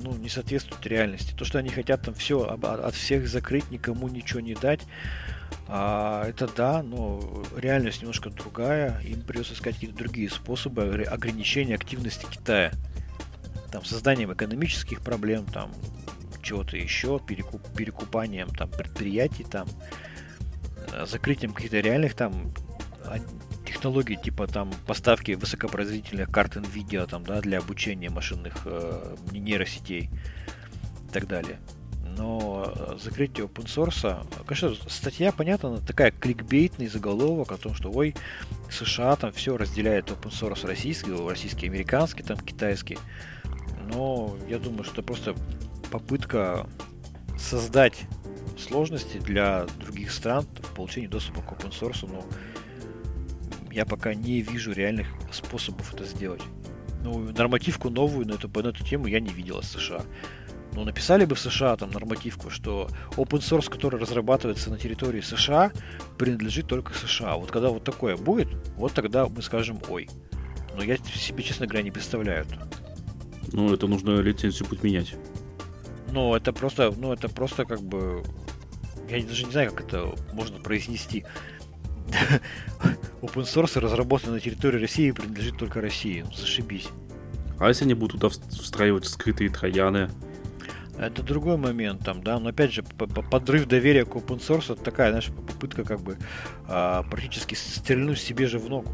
[0.00, 1.34] ну, не соответствует реальности.
[1.36, 4.80] То, что они хотят там все от всех закрыть, никому ничего не дать,
[5.66, 9.00] а, это да, но реальность немножко другая.
[9.02, 12.72] Им придется искать какие-то другие способы ограничения активности Китая.
[13.72, 15.72] Там созданием экономических проблем, там
[16.42, 19.66] чего-то еще, перекуп, перекупанием там предприятий, там
[20.92, 22.52] э, закрытием каких-то реальных там
[23.04, 23.18] а,
[23.66, 30.10] технологий, типа там поставки высокопроизводительных карт NVIDIA там, да, для обучения машинных э, нейросетей
[31.08, 31.58] и так далее.
[32.16, 38.14] Но закрытие open source, конечно, статья, понятно, она такая кликбейтный заголовок о том, что ой,
[38.70, 42.98] США там все разделяет open source российский, российский, американский, там китайский.
[43.92, 45.34] Но я думаю, что это просто
[45.90, 46.66] попытка
[47.38, 48.06] создать
[48.58, 52.24] сложности для других стран в получении доступа к open source, но
[53.72, 56.42] я пока не вижу реальных способов это сделать.
[57.02, 60.02] Ну, нормативку новую на эту, на эту тему я не видел из США.
[60.74, 65.70] Ну, написали бы в США там нормативку, что open source, который разрабатывается на территории США,
[66.18, 67.36] принадлежит только США.
[67.36, 70.08] Вот когда вот такое будет, вот тогда мы скажем ой.
[70.74, 72.44] Но я себе, честно говоря, не представляю.
[73.52, 75.14] Ну, это нужно лицензию будет менять.
[76.10, 78.24] Ну, это просто, ну, это просто как бы...
[79.08, 81.24] Я даже не знаю, как это можно произнести.
[83.22, 86.26] Open source разработан на территории России принадлежит только России.
[86.36, 86.88] Зашибись.
[87.60, 90.10] А если они будут туда встраивать скрытые трояны?
[90.98, 95.10] Это другой момент там, да, но опять же, подрыв доверия к open source это такая,
[95.10, 96.16] знаешь, попытка как бы
[96.68, 98.92] а, практически стрельнуть себе же в ногу.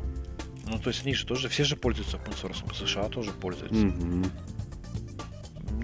[0.67, 3.75] Ну, то есть они же тоже, все же пользуются open source, США тоже пользуются.
[3.77, 4.27] Mm-hmm.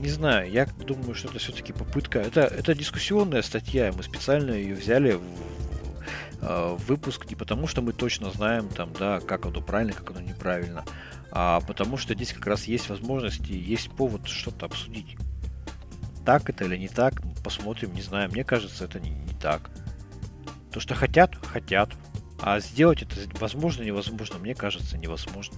[0.01, 2.19] Не знаю, я думаю, что это все-таки попытка.
[2.21, 5.19] Это, это дискуссионная статья, мы специально ее взяли
[6.41, 10.11] в, в выпуск не потому, что мы точно знаем, там, да, как оно правильно, как
[10.11, 10.85] оно неправильно,
[11.31, 15.17] а потому что здесь как раз есть возможность и есть повод что-то обсудить
[16.27, 18.29] так это или не так, посмотрим, не знаю.
[18.31, 19.71] Мне кажется, это не, не так.
[20.73, 21.91] То, что хотят, хотят.
[22.43, 25.57] А сделать это возможно, невозможно, мне кажется, невозможно.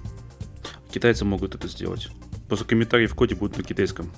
[0.92, 2.08] Китайцы могут это сделать.
[2.46, 4.12] Просто комментарии в коде будут на китайском.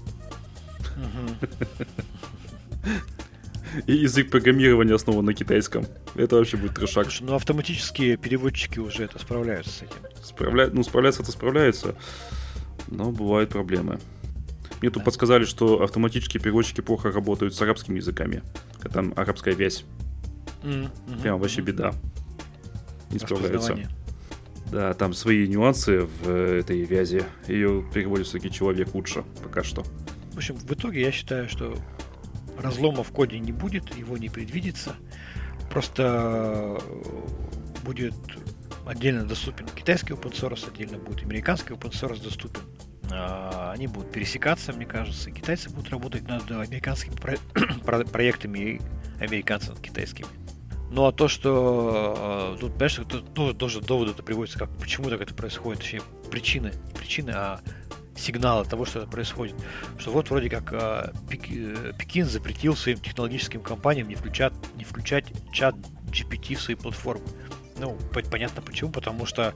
[3.86, 5.86] И язык программирования основан на китайском.
[6.16, 7.04] Это вообще будет трешак.
[7.04, 9.96] Слушай, ну автоматические переводчики уже это справляются с этим.
[10.22, 10.68] Справля...
[10.72, 11.94] Ну, справляться это справляются.
[12.88, 14.00] Но бывают проблемы.
[14.80, 18.42] Мне тут подсказали, что автоматические переводчики плохо работают с арабскими языками.
[18.92, 19.84] Там арабская вязь.
[20.62, 21.20] Mm-hmm.
[21.22, 21.92] Прям вообще беда.
[23.10, 23.78] Не справляются.
[24.70, 27.24] Да, там свои нюансы в этой вязи.
[27.48, 29.84] Ее переводит все-таки человек лучше, пока что.
[30.32, 31.76] В общем, в итоге я считаю, что
[32.58, 34.94] разлома в коде не будет, его не предвидится.
[35.70, 36.80] Просто
[37.84, 38.14] будет
[38.86, 42.62] отдельно доступен китайский open source, отдельно будет американский open source доступен.
[43.12, 45.30] А, они будут пересекаться, мне кажется.
[45.30, 48.80] Китайцы будут работать над американскими про- проектами и
[49.20, 50.28] американцы над китайскими.
[50.90, 55.08] Ну а то, что э, тут, понимаешь, тут тоже, тоже доводы это приводится, как почему
[55.08, 57.60] так это происходит, точнее, причины, не причины, а
[58.16, 59.54] сигналы того, что это происходит.
[59.98, 60.70] Что вот вроде как
[61.28, 65.76] Пек, э, Пекин запретил своим технологическим компаниям не включать, не включать чат
[66.10, 67.24] GPT в свои платформы.
[67.80, 67.96] Ну,
[68.30, 69.54] понятно почему, потому что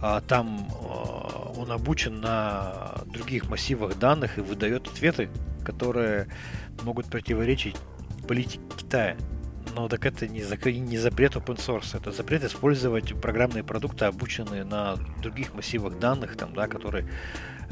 [0.00, 5.28] а, там а, он обучен на других массивах данных и выдает ответы,
[5.64, 6.28] которые
[6.82, 7.76] могут противоречить
[8.28, 9.16] политике Китая.
[9.74, 10.66] Но так это не, зак...
[10.66, 16.54] не запрет open source, это запрет использовать программные продукты, обученные на других массивах данных, там,
[16.54, 17.10] да, которые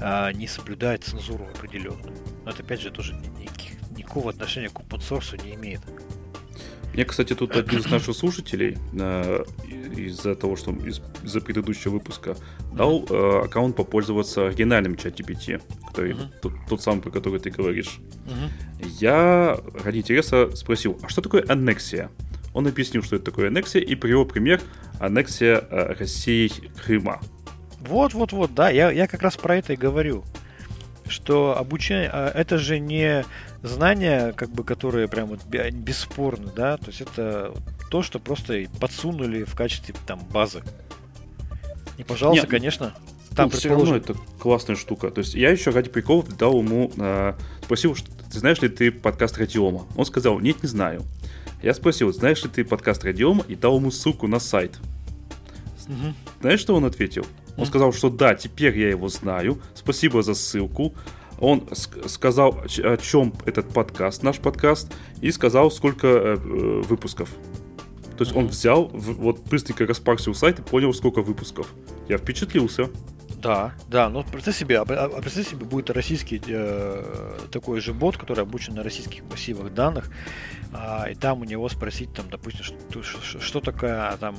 [0.01, 2.12] а, не соблюдают цензуру определенную.
[2.45, 5.81] Но это опять же тоже никаких, никакого отношения к open source не имеет.
[6.92, 9.44] Мне, кстати, тут один из наших слушателей э,
[9.96, 12.37] из-за того, что из- за предыдущего выпуска
[12.72, 16.28] дал э, аккаунт попользоваться оригинальным чат GPT, который, uh-huh.
[16.42, 17.98] тот, тот самый, про который ты говоришь.
[18.26, 18.88] Uh-huh.
[19.00, 22.11] Я ради интереса спросил, а что такое аннексия?
[22.52, 24.61] Он объяснил, что это такое аннексия, и привел пример
[25.00, 26.52] аннексия э, России
[26.85, 27.20] Крыма.
[27.81, 30.24] Вот-вот-вот, да, я, я как раз про это и говорю
[31.12, 33.24] что обучение, а, это же не
[33.62, 37.55] знания, как бы, которые прям вот бесспорны, да, то есть это
[37.90, 40.62] то, что просто подсунули в качестве там базы.
[41.98, 42.94] И, пожалуйста, Нет, конечно,
[43.35, 45.11] там ну, все равно это классная штука.
[45.11, 48.90] То есть я еще ради приколов дал ему, э, спросил, что, ты знаешь ли ты
[48.90, 49.87] подкаст Радиома?
[49.96, 51.03] Он сказал, нет, не знаю.
[51.62, 53.44] Я спросил, знаешь ли ты подкаст Радиома?
[53.48, 54.79] И дал ему ссылку на сайт.
[55.87, 56.14] Угу.
[56.40, 57.27] Знаешь, что он ответил?
[57.57, 59.61] Он сказал, что да, теперь я его знаю.
[59.75, 60.94] Спасибо за ссылку.
[61.42, 67.31] Он сказал, о чем этот подкаст, наш подкаст, и сказал, сколько э, э выпусков.
[68.16, 68.38] То есть uh-huh.
[68.38, 71.66] он взял, вот быстренько распарсил сайт и понял, сколько выпусков.
[72.09, 72.90] Я впечатлился.
[73.43, 78.16] Да, да, но представь себе, а, а представь себе, будет российский э, такой же бот,
[78.16, 80.11] который обучен на российских массивах данных,
[80.72, 84.36] э, и там у него спросить, там, допустим, что, что, что такое там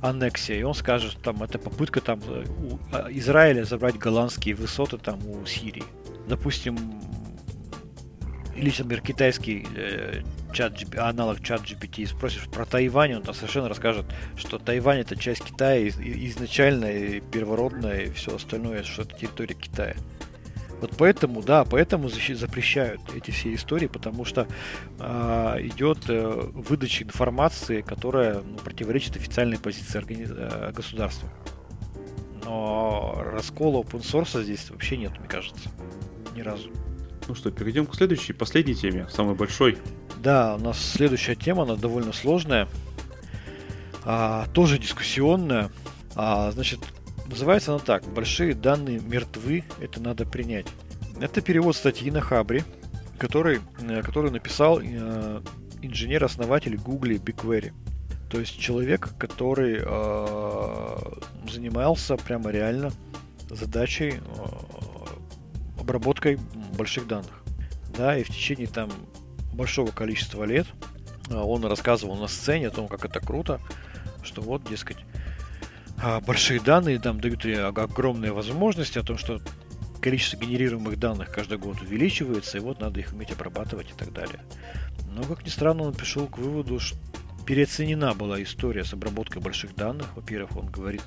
[0.00, 5.18] аннексия, и он скажет, там, это попытка там у а, Израиля забрать голландские высоты там
[5.26, 5.84] у Сирии.
[6.30, 6.78] Допустим,
[8.54, 10.22] или, например, китайский э,
[10.52, 14.06] чат, аналог чат GPT, спросишь про Тайвань, он там совершенно расскажет,
[14.36, 19.96] что Тайвань это часть Китая изначально, и первородная, и все остальное, что это территория Китая.
[20.80, 24.46] Вот поэтому, да, поэтому запрещают эти все истории, потому что
[25.00, 30.28] э, идет э, выдача информации, которая ну, противоречит официальной позиции органи...
[30.30, 31.28] э, государства.
[32.44, 35.70] Но раскола open source здесь вообще нет, мне кажется.
[36.34, 36.70] Ни разу.
[37.28, 39.78] Ну что, перейдем к следующей, последней теме, самой большой.
[40.22, 42.68] Да, у нас следующая тема, она довольно сложная,
[44.04, 45.70] а, тоже дискуссионная.
[46.14, 46.80] А, значит,
[47.26, 48.04] называется она так.
[48.04, 50.66] Большие данные мертвы, это надо принять.
[51.20, 52.64] Это перевод статьи на Хабре,
[53.18, 55.42] который, э, который написал э,
[55.82, 57.72] инженер-основатель Google BigQuery.
[58.30, 60.96] То есть человек, который э,
[61.50, 62.92] занимался прямо реально
[63.50, 64.89] задачей э,
[65.80, 66.38] обработкой
[66.76, 67.42] больших данных.
[67.96, 68.90] Да, и в течение там
[69.52, 70.66] большого количества лет
[71.28, 73.60] э, он рассказывал на сцене о том, как это круто,
[74.22, 74.98] что вот, дескать,
[76.02, 77.44] а, большие данные там дают
[77.76, 79.40] огромные возможности о том, что
[80.00, 84.40] количество генерируемых данных каждый год увеличивается, и вот надо их уметь обрабатывать и так далее.
[85.10, 86.96] Но, как ни странно, он пришел к выводу, что
[87.46, 90.06] переоценена была история с обработкой больших данных.
[90.14, 91.04] Во-первых, он говорит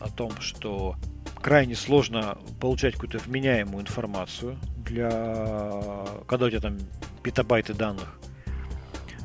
[0.00, 0.96] о, о том, что
[1.40, 5.10] крайне сложно получать какую-то вменяемую информацию для...
[6.26, 6.78] когда у тебя там
[7.22, 8.18] петабайты данных.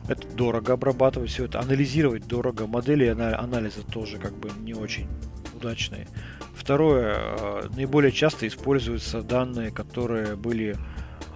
[0.08, 5.08] Это дорого обрабатывать все это, анализировать дорого, модели анализа тоже как бы не очень
[5.54, 6.08] удачные.
[6.56, 10.76] Второе, э, наиболее часто используются данные, которые были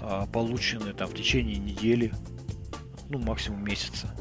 [0.01, 2.11] э, получены там в течение недели,
[3.09, 4.15] ну максимум месяца.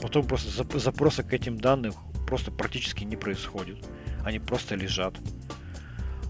[0.00, 1.94] Потом просто запроса к этим данным
[2.26, 3.78] просто практически не происходит.
[4.24, 5.18] Они просто лежат.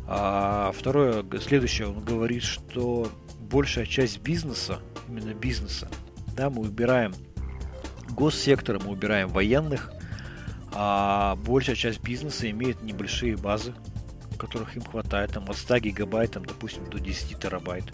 [0.06, 5.88] А второе, следующее, он говорит, что большая часть бизнеса, именно бизнеса,
[6.36, 7.14] да, мы убираем
[8.10, 9.92] госсектора, мы убираем военных,
[10.72, 13.74] а большая часть бизнеса имеет небольшие базы,
[14.36, 17.84] которых им хватает, там от 100 гигабайт, там, допустим, до 10 терабайт.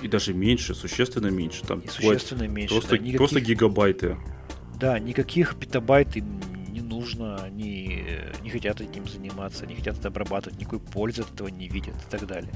[0.00, 1.62] И даже меньше, существенно меньше.
[1.66, 2.74] Там и существенно меньше.
[2.74, 4.16] Просто, да, никаких, просто гигабайты.
[4.78, 6.40] Да, никаких петабайт им
[6.90, 8.04] нужно, они
[8.42, 12.10] не хотят этим заниматься, не хотят это обрабатывать, никакой пользы от этого не видят и
[12.10, 12.52] так далее.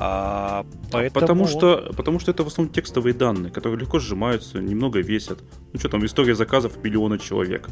[0.00, 1.20] А, поэтому...
[1.20, 5.40] потому, что, потому что это в основном текстовые данные, которые легко сжимаются, немного весят.
[5.72, 7.68] Ну что там, история заказов миллиона человек.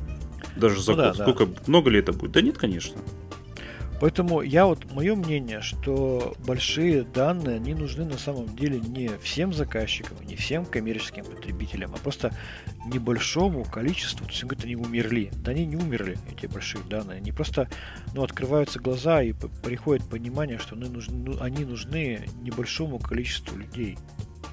[0.56, 1.60] Даже за ну, да, Сколько, да.
[1.66, 2.32] много ли это будет?
[2.32, 2.96] Да нет, конечно.
[4.00, 9.54] Поэтому я вот, мое мнение, что большие данные, они нужны на самом деле не всем
[9.54, 12.34] заказчикам, не всем коммерческим потребителям, а просто
[12.86, 15.30] небольшому количеству, то есть говорят, они умерли.
[15.42, 17.18] Да они не умерли, эти большие данные.
[17.18, 17.68] Они просто,
[18.14, 23.98] ну, открываются глаза и приходит понимание, что они нужны, ну, они нужны небольшому количеству людей.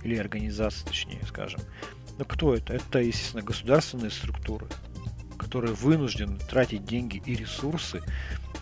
[0.04, 1.62] Или организаций, точнее, скажем.
[2.18, 2.74] Но кто это?
[2.74, 4.68] Это, естественно, государственные структуры,
[5.38, 8.02] которые вынуждены тратить деньги и ресурсы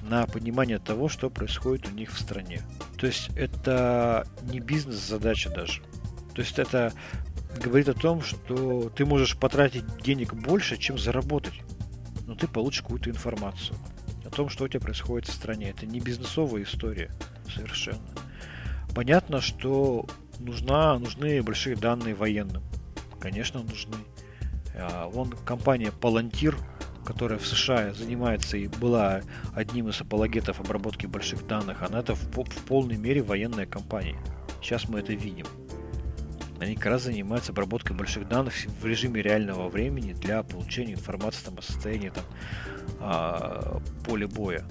[0.01, 2.61] на понимание того, что происходит у них в стране.
[2.97, 5.81] То есть это не бизнес-задача даже.
[6.33, 6.93] То есть это
[7.63, 11.61] говорит о том, что ты можешь потратить денег больше, чем заработать.
[12.25, 13.77] Но ты получишь какую-то информацию
[14.25, 15.69] о том, что у тебя происходит в стране.
[15.69, 17.11] Это не бизнесовая история
[17.53, 17.99] совершенно.
[18.95, 20.05] Понятно, что
[20.39, 22.63] нужна, нужны большие данные военным.
[23.19, 23.97] Конечно, нужны.
[24.73, 26.55] А, вон компания Palantir
[27.05, 29.21] которая в США занимается и была
[29.53, 34.17] одним из апологетов обработки больших данных, она это в, в полной мере военная компания.
[34.61, 35.45] Сейчас мы это видим.
[36.59, 41.57] Они как раз занимаются обработкой больших данных в режиме реального времени для получения информации там,
[41.57, 42.23] о состоянии там,
[42.99, 44.63] а, поля боя.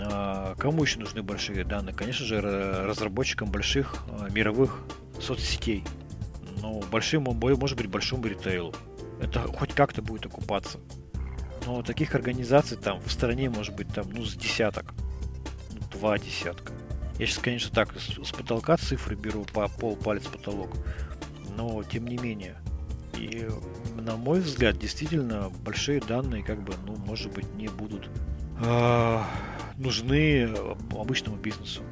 [0.00, 1.92] А, кому еще нужны большие данные?
[1.94, 4.84] Конечно же, разработчикам больших а, мировых
[5.20, 5.84] соцсетей.
[6.62, 8.72] Но большим, может быть большому ритейлу.
[9.20, 10.78] Это хоть как-то будет окупаться.
[11.70, 14.92] Но таких организаций там в стране может быть там, ну, с десяток.
[15.72, 16.72] Ну, два десятка.
[17.16, 20.70] Я сейчас, конечно, так с, с потолка цифры беру по пол палец потолок.
[21.56, 22.56] Но тем не менее.
[23.16, 23.48] И
[23.94, 28.10] на мой взгляд, действительно, большие данные, как бы, ну, может быть, не будут
[28.60, 29.22] э,
[29.76, 30.50] нужны
[30.90, 31.82] обычному бизнесу.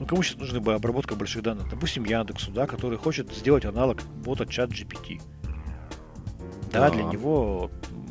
[0.00, 1.70] Ну, кому сейчас нужна бы обработка больших данных?
[1.70, 5.22] Допустим, Яндексу, да, который хочет сделать аналог бота чат GPT.
[6.72, 7.70] Да, да, для него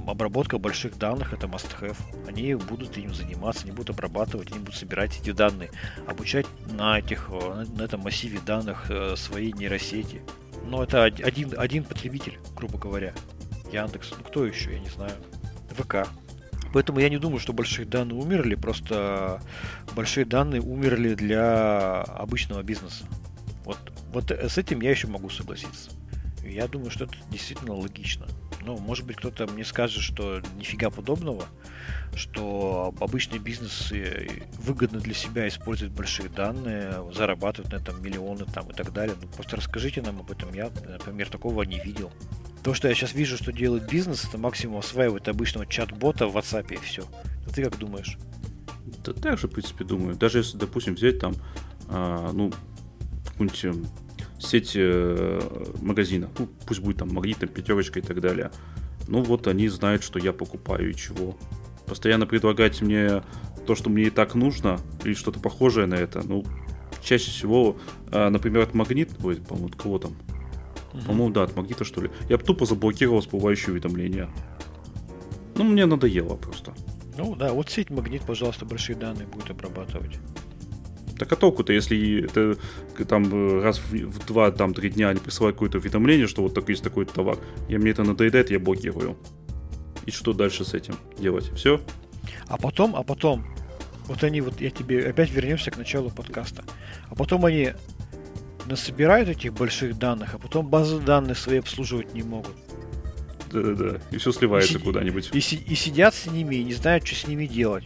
[0.09, 1.97] обработка больших данных это must-have.
[2.27, 5.69] Они будут этим заниматься, они будут обрабатывать, они будут собирать эти данные,
[6.07, 10.21] обучать на, этих, э, на этом массиве данных э, свои нейросети.
[10.65, 13.13] Но это один, один потребитель, грубо говоря.
[13.71, 15.13] Яндекс, ну кто еще, я не знаю.
[15.71, 16.07] ВК.
[16.73, 19.41] Поэтому я не думаю, что большие данные умерли, просто
[19.95, 23.05] большие данные умерли для обычного бизнеса.
[23.63, 23.77] Вот,
[24.11, 25.91] вот с этим я еще могу согласиться.
[26.49, 28.27] Я думаю, что это действительно логично.
[28.61, 31.45] Ну, может быть, кто-то мне скажет, что нифига подобного,
[32.15, 33.93] что обычный бизнес
[34.59, 39.15] выгодно для себя использовать большие данные, зарабатывать на этом миллионы там и так далее.
[39.21, 40.53] Ну, просто расскажите нам об этом.
[40.53, 42.11] Я, например, такого не видел.
[42.63, 46.73] То, что я сейчас вижу, что делает бизнес, это максимум осваивает обычного чат-бота в WhatsApp
[46.73, 47.05] и все.
[47.45, 48.17] А ты как думаешь?
[49.05, 50.15] Да так же, в принципе, думаю.
[50.15, 51.35] Даже если, допустим, взять там,
[51.87, 52.51] а, ну,
[53.25, 53.87] какую-нибудь эм,
[54.39, 55.39] сеть э,
[55.81, 58.51] магазинов, ну, пусть будет там магнит, там, пятерочка и так далее.
[59.07, 61.37] Ну, вот они знают, что я покупаю и чего.
[61.85, 63.23] Постоянно предлагать мне
[63.65, 66.45] то, что мне и так нужно, или что-то похожее на это, ну,
[67.01, 67.77] чаще всего,
[68.11, 70.11] а, например, от магнит, ой, по-моему, от кого там?
[70.93, 71.01] Угу.
[71.05, 72.11] По-моему, да, от магнита, что ли.
[72.29, 74.29] Я тупо заблокировал всплывающие уведомления.
[75.55, 76.73] Ну, мне надоело просто.
[77.17, 80.19] Ну да, вот сеть магнит, пожалуйста, большие данные будет обрабатывать.
[81.17, 82.57] Так а толку-то, если это
[83.05, 86.53] там э, раз в, в два, там три дня они присылают какое-то уведомление, что вот
[86.53, 87.37] так есть такой товар,
[87.67, 89.17] я мне это надоедает, я блокирую.
[90.05, 91.51] И что дальше с этим делать?
[91.55, 91.81] Все?
[92.47, 93.45] А потом, а потом,
[94.05, 96.63] вот они, вот я тебе опять вернемся к началу подкаста.
[97.09, 97.73] А потом они
[98.65, 102.55] насобирают этих больших данных, а потом базы данных свои обслуживать не могут.
[103.51, 104.01] Да-да-да.
[104.11, 105.29] И все сливается и куда-нибудь.
[105.33, 107.85] И, и сидят с ними и не знают, что с ними делать.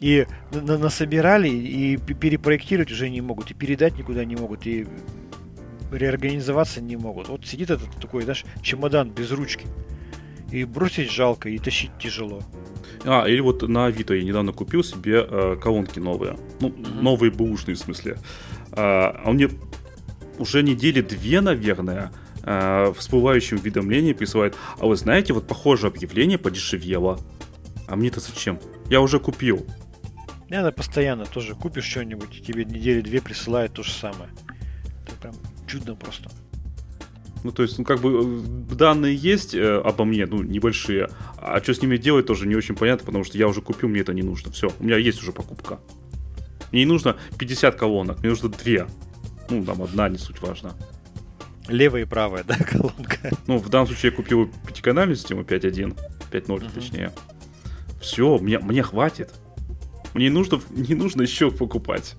[0.00, 4.86] И на насобирали, и перепроектировать уже не могут, и передать никуда не могут, и
[5.92, 7.28] реорганизоваться не могут.
[7.28, 9.66] Вот сидит этот такой, знаешь, чемодан без ручки.
[10.50, 12.42] И бросить жалко, и тащить тяжело.
[13.04, 16.38] А, или вот на Авито я недавно купил себе э, колонки новые.
[16.60, 17.00] Ну, mm-hmm.
[17.02, 18.18] новые бэушные в смысле.
[18.72, 19.50] А, а мне
[20.38, 22.10] уже недели две, наверное,
[22.42, 24.56] э, всплывающим уведомление присылает.
[24.78, 27.20] А вы знаете, вот похожее объявление подешевело.
[27.86, 28.58] А мне-то зачем?
[28.88, 29.66] Я уже купил.
[30.50, 34.30] Надо постоянно тоже купишь что-нибудь, и тебе недели две присылают то же самое.
[35.06, 35.34] Это прям
[35.68, 36.28] чудно просто.
[37.44, 41.08] Ну, то есть, ну, как бы э, данные есть э, обо мне, ну, небольшие.
[41.38, 44.00] А что с ними делать тоже не очень понятно, потому что я уже купил, мне
[44.00, 44.52] это не нужно.
[44.52, 45.78] Все, у меня есть уже покупка.
[46.72, 48.86] Мне не нужно 50 колонок, мне нужно две.
[49.48, 50.74] Ну, там одна, не суть важно.
[51.68, 53.30] Левая и правая, да, колонка?
[53.46, 55.96] Ну, в данном случае я купил пятиканальную систему 5.1,
[56.30, 56.74] 5.0 uh-huh.
[56.74, 57.12] точнее.
[58.02, 59.30] Все, мне, мне хватит.
[60.14, 62.16] Мне не нужно, не нужно еще покупать.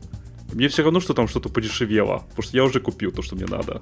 [0.53, 3.45] Мне все равно, что там что-то подешевело, потому что я уже купил то, что мне
[3.45, 3.81] надо.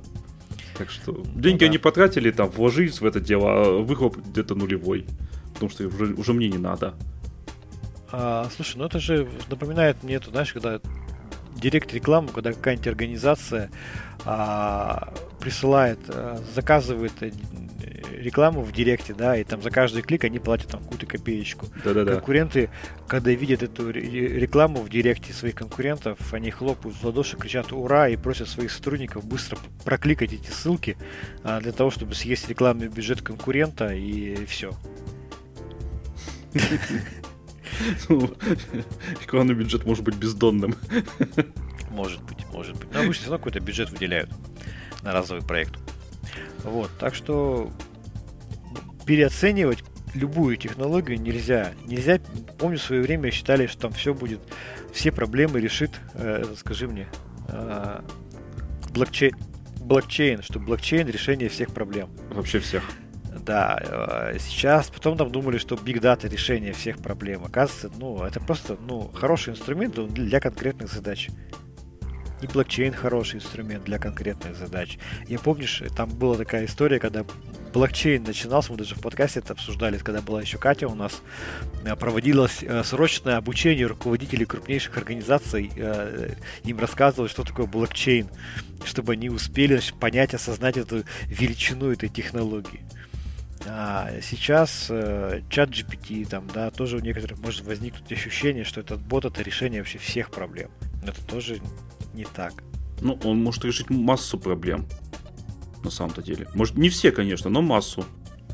[0.77, 1.65] Так что деньги ну, да.
[1.65, 5.05] они потратили, там, вложились в это дело, а выхлоп где-то нулевой.
[5.53, 6.95] Потому что уже, уже мне не надо.
[8.11, 10.79] А, слушай, ну это же напоминает мне, это, знаешь, когда
[11.55, 13.69] директ рекламу, когда какая-нибудь организация
[14.25, 17.31] а, присылает, а, заказывает э,
[18.11, 21.67] рекламу в директе, да, и там за каждый клик они платят там какую-то копеечку.
[21.83, 22.13] Да-да-да.
[22.13, 22.69] Конкуренты,
[23.07, 28.17] когда видят эту рекламу в директе своих конкурентов, они хлопают в ладоши, кричат «Ура!» и
[28.17, 30.97] просят своих сотрудников быстро прокликать эти ссылки
[31.43, 34.73] а, для того, чтобы съесть рекламный бюджет конкурента и все.
[39.21, 40.75] Рекламный бюджет может быть бездонным.
[41.89, 42.91] Может быть, может быть.
[42.91, 44.29] Но обычно все равно какой-то бюджет выделяют
[45.03, 45.73] на разовый проект.
[46.63, 47.71] Вот, так что
[49.09, 49.83] переоценивать
[50.13, 51.71] любую технологию нельзя.
[51.87, 52.19] Нельзя,
[52.59, 54.39] помню, в свое время считали, что там все будет,
[54.93, 57.07] все проблемы решит, э, скажи мне,
[57.47, 58.01] э,
[58.93, 59.33] блокчейн,
[59.79, 62.11] блокчейн, что блокчейн решение всех проблем.
[62.29, 62.83] Вообще всех.
[63.43, 67.43] Да, э, сейчас, потом там думали, что Big Data решение всех проблем.
[67.43, 71.29] Оказывается, ну, это просто, ну, хороший инструмент для конкретных задач
[72.41, 74.97] и блокчейн хороший инструмент для конкретных задач.
[75.27, 77.25] Я помнишь, там была такая история, когда
[77.71, 81.21] блокчейн начинался, мы даже в подкасте это обсуждали, когда была еще Катя у нас,
[81.83, 88.27] э, проводилось э, срочное обучение руководителей крупнейших организаций, э, им рассказывалось, что такое блокчейн,
[88.83, 92.81] чтобы они успели понять, осознать эту величину этой технологии.
[93.65, 94.85] А сейчас
[95.49, 99.81] чат GPT, там, да, тоже у некоторых может возникнуть ощущение, что этот бот это решение
[99.81, 100.71] вообще всех проблем.
[101.03, 101.59] Это тоже
[102.13, 102.53] не так.
[103.01, 104.87] Ну, он может решить массу проблем.
[105.83, 106.47] На самом-то деле.
[106.53, 108.05] Может, не все, конечно, но массу.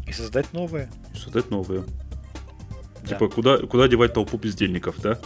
[0.08, 0.90] И создать новые.
[1.16, 1.84] создать новые.
[3.02, 3.08] Да.
[3.10, 5.20] Типа, куда, куда девать толпу бездельников, да?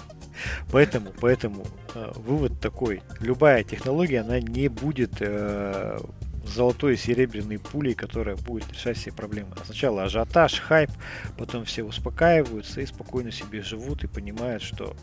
[0.72, 3.02] Поэтому, поэтому э, вывод такой.
[3.20, 5.97] Любая технология, она не будет э,
[6.45, 9.56] золотой и серебряной пулей, которая будет решать все проблемы.
[9.66, 10.91] Сначала ажиотаж, хайп,
[11.38, 14.95] потом все успокаиваются и спокойно себе живут и понимают, что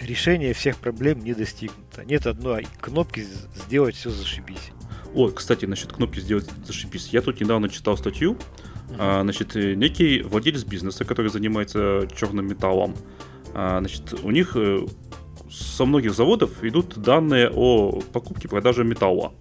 [0.00, 2.04] решение всех проблем не достигнуто.
[2.04, 3.24] Нет одной кнопки
[3.54, 4.70] сделать все зашибись.
[5.14, 7.08] О, кстати, насчет кнопки сделать зашибись.
[7.08, 8.38] Я тут недавно читал статью.
[8.98, 12.94] А, значит, некий владелец бизнеса, который занимается черным металлом,
[13.54, 14.86] а, значит, у них э,
[15.50, 19.32] со многих заводов идут данные о покупке и продаже металла.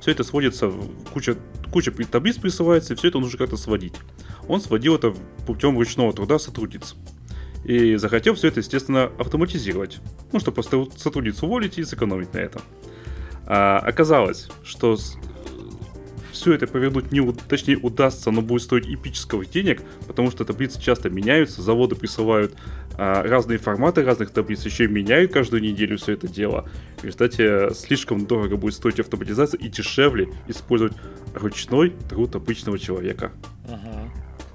[0.00, 0.72] Все это сводится
[1.12, 1.36] куча,
[1.72, 3.94] куча таблиц присылается, и все это нужно как-то сводить.
[4.48, 5.14] Он сводил это
[5.46, 6.96] путем ручного труда сотрудниц.
[7.64, 10.00] И захотел все это, естественно, автоматизировать.
[10.32, 12.62] Ну, чтобы просто сотрудницу уволить и сэкономить на этом.
[13.52, 14.96] А, оказалось, что
[16.30, 21.10] все это повернуть не, точнее удастся, но будет стоить эпических денег, потому что таблицы часто
[21.10, 22.54] меняются, заводы присылают
[22.96, 26.68] а, разные форматы разных таблиц, еще и меняют каждую неделю все это дело.
[26.98, 30.92] В результате слишком дорого будет стоить автоматизация и дешевле использовать
[31.34, 33.32] ручной труд обычного человека.
[33.66, 34.12] Ага.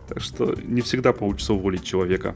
[0.07, 2.33] Так что не всегда получится уволить человека.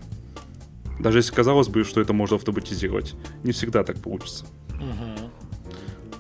[0.99, 4.45] Даже если казалось бы, что это можно автоматизировать, не всегда так получится.
[4.71, 5.28] Угу.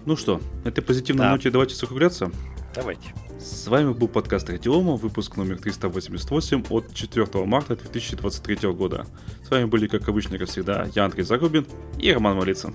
[0.09, 1.31] Ну что, на этой позитивной да.
[1.33, 2.31] ноте давайте закругляться.
[2.73, 3.13] Давайте.
[3.39, 9.05] С вами был подкаст Радиома, выпуск номер 388 от 4 марта 2023 года.
[9.45, 11.67] С вами были, как обычно, как всегда, я Андрей Зарубин
[11.99, 12.73] и Роман Малицын.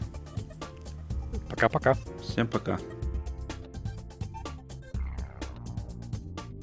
[1.51, 1.97] Пока-пока.
[2.23, 2.79] Всем пока.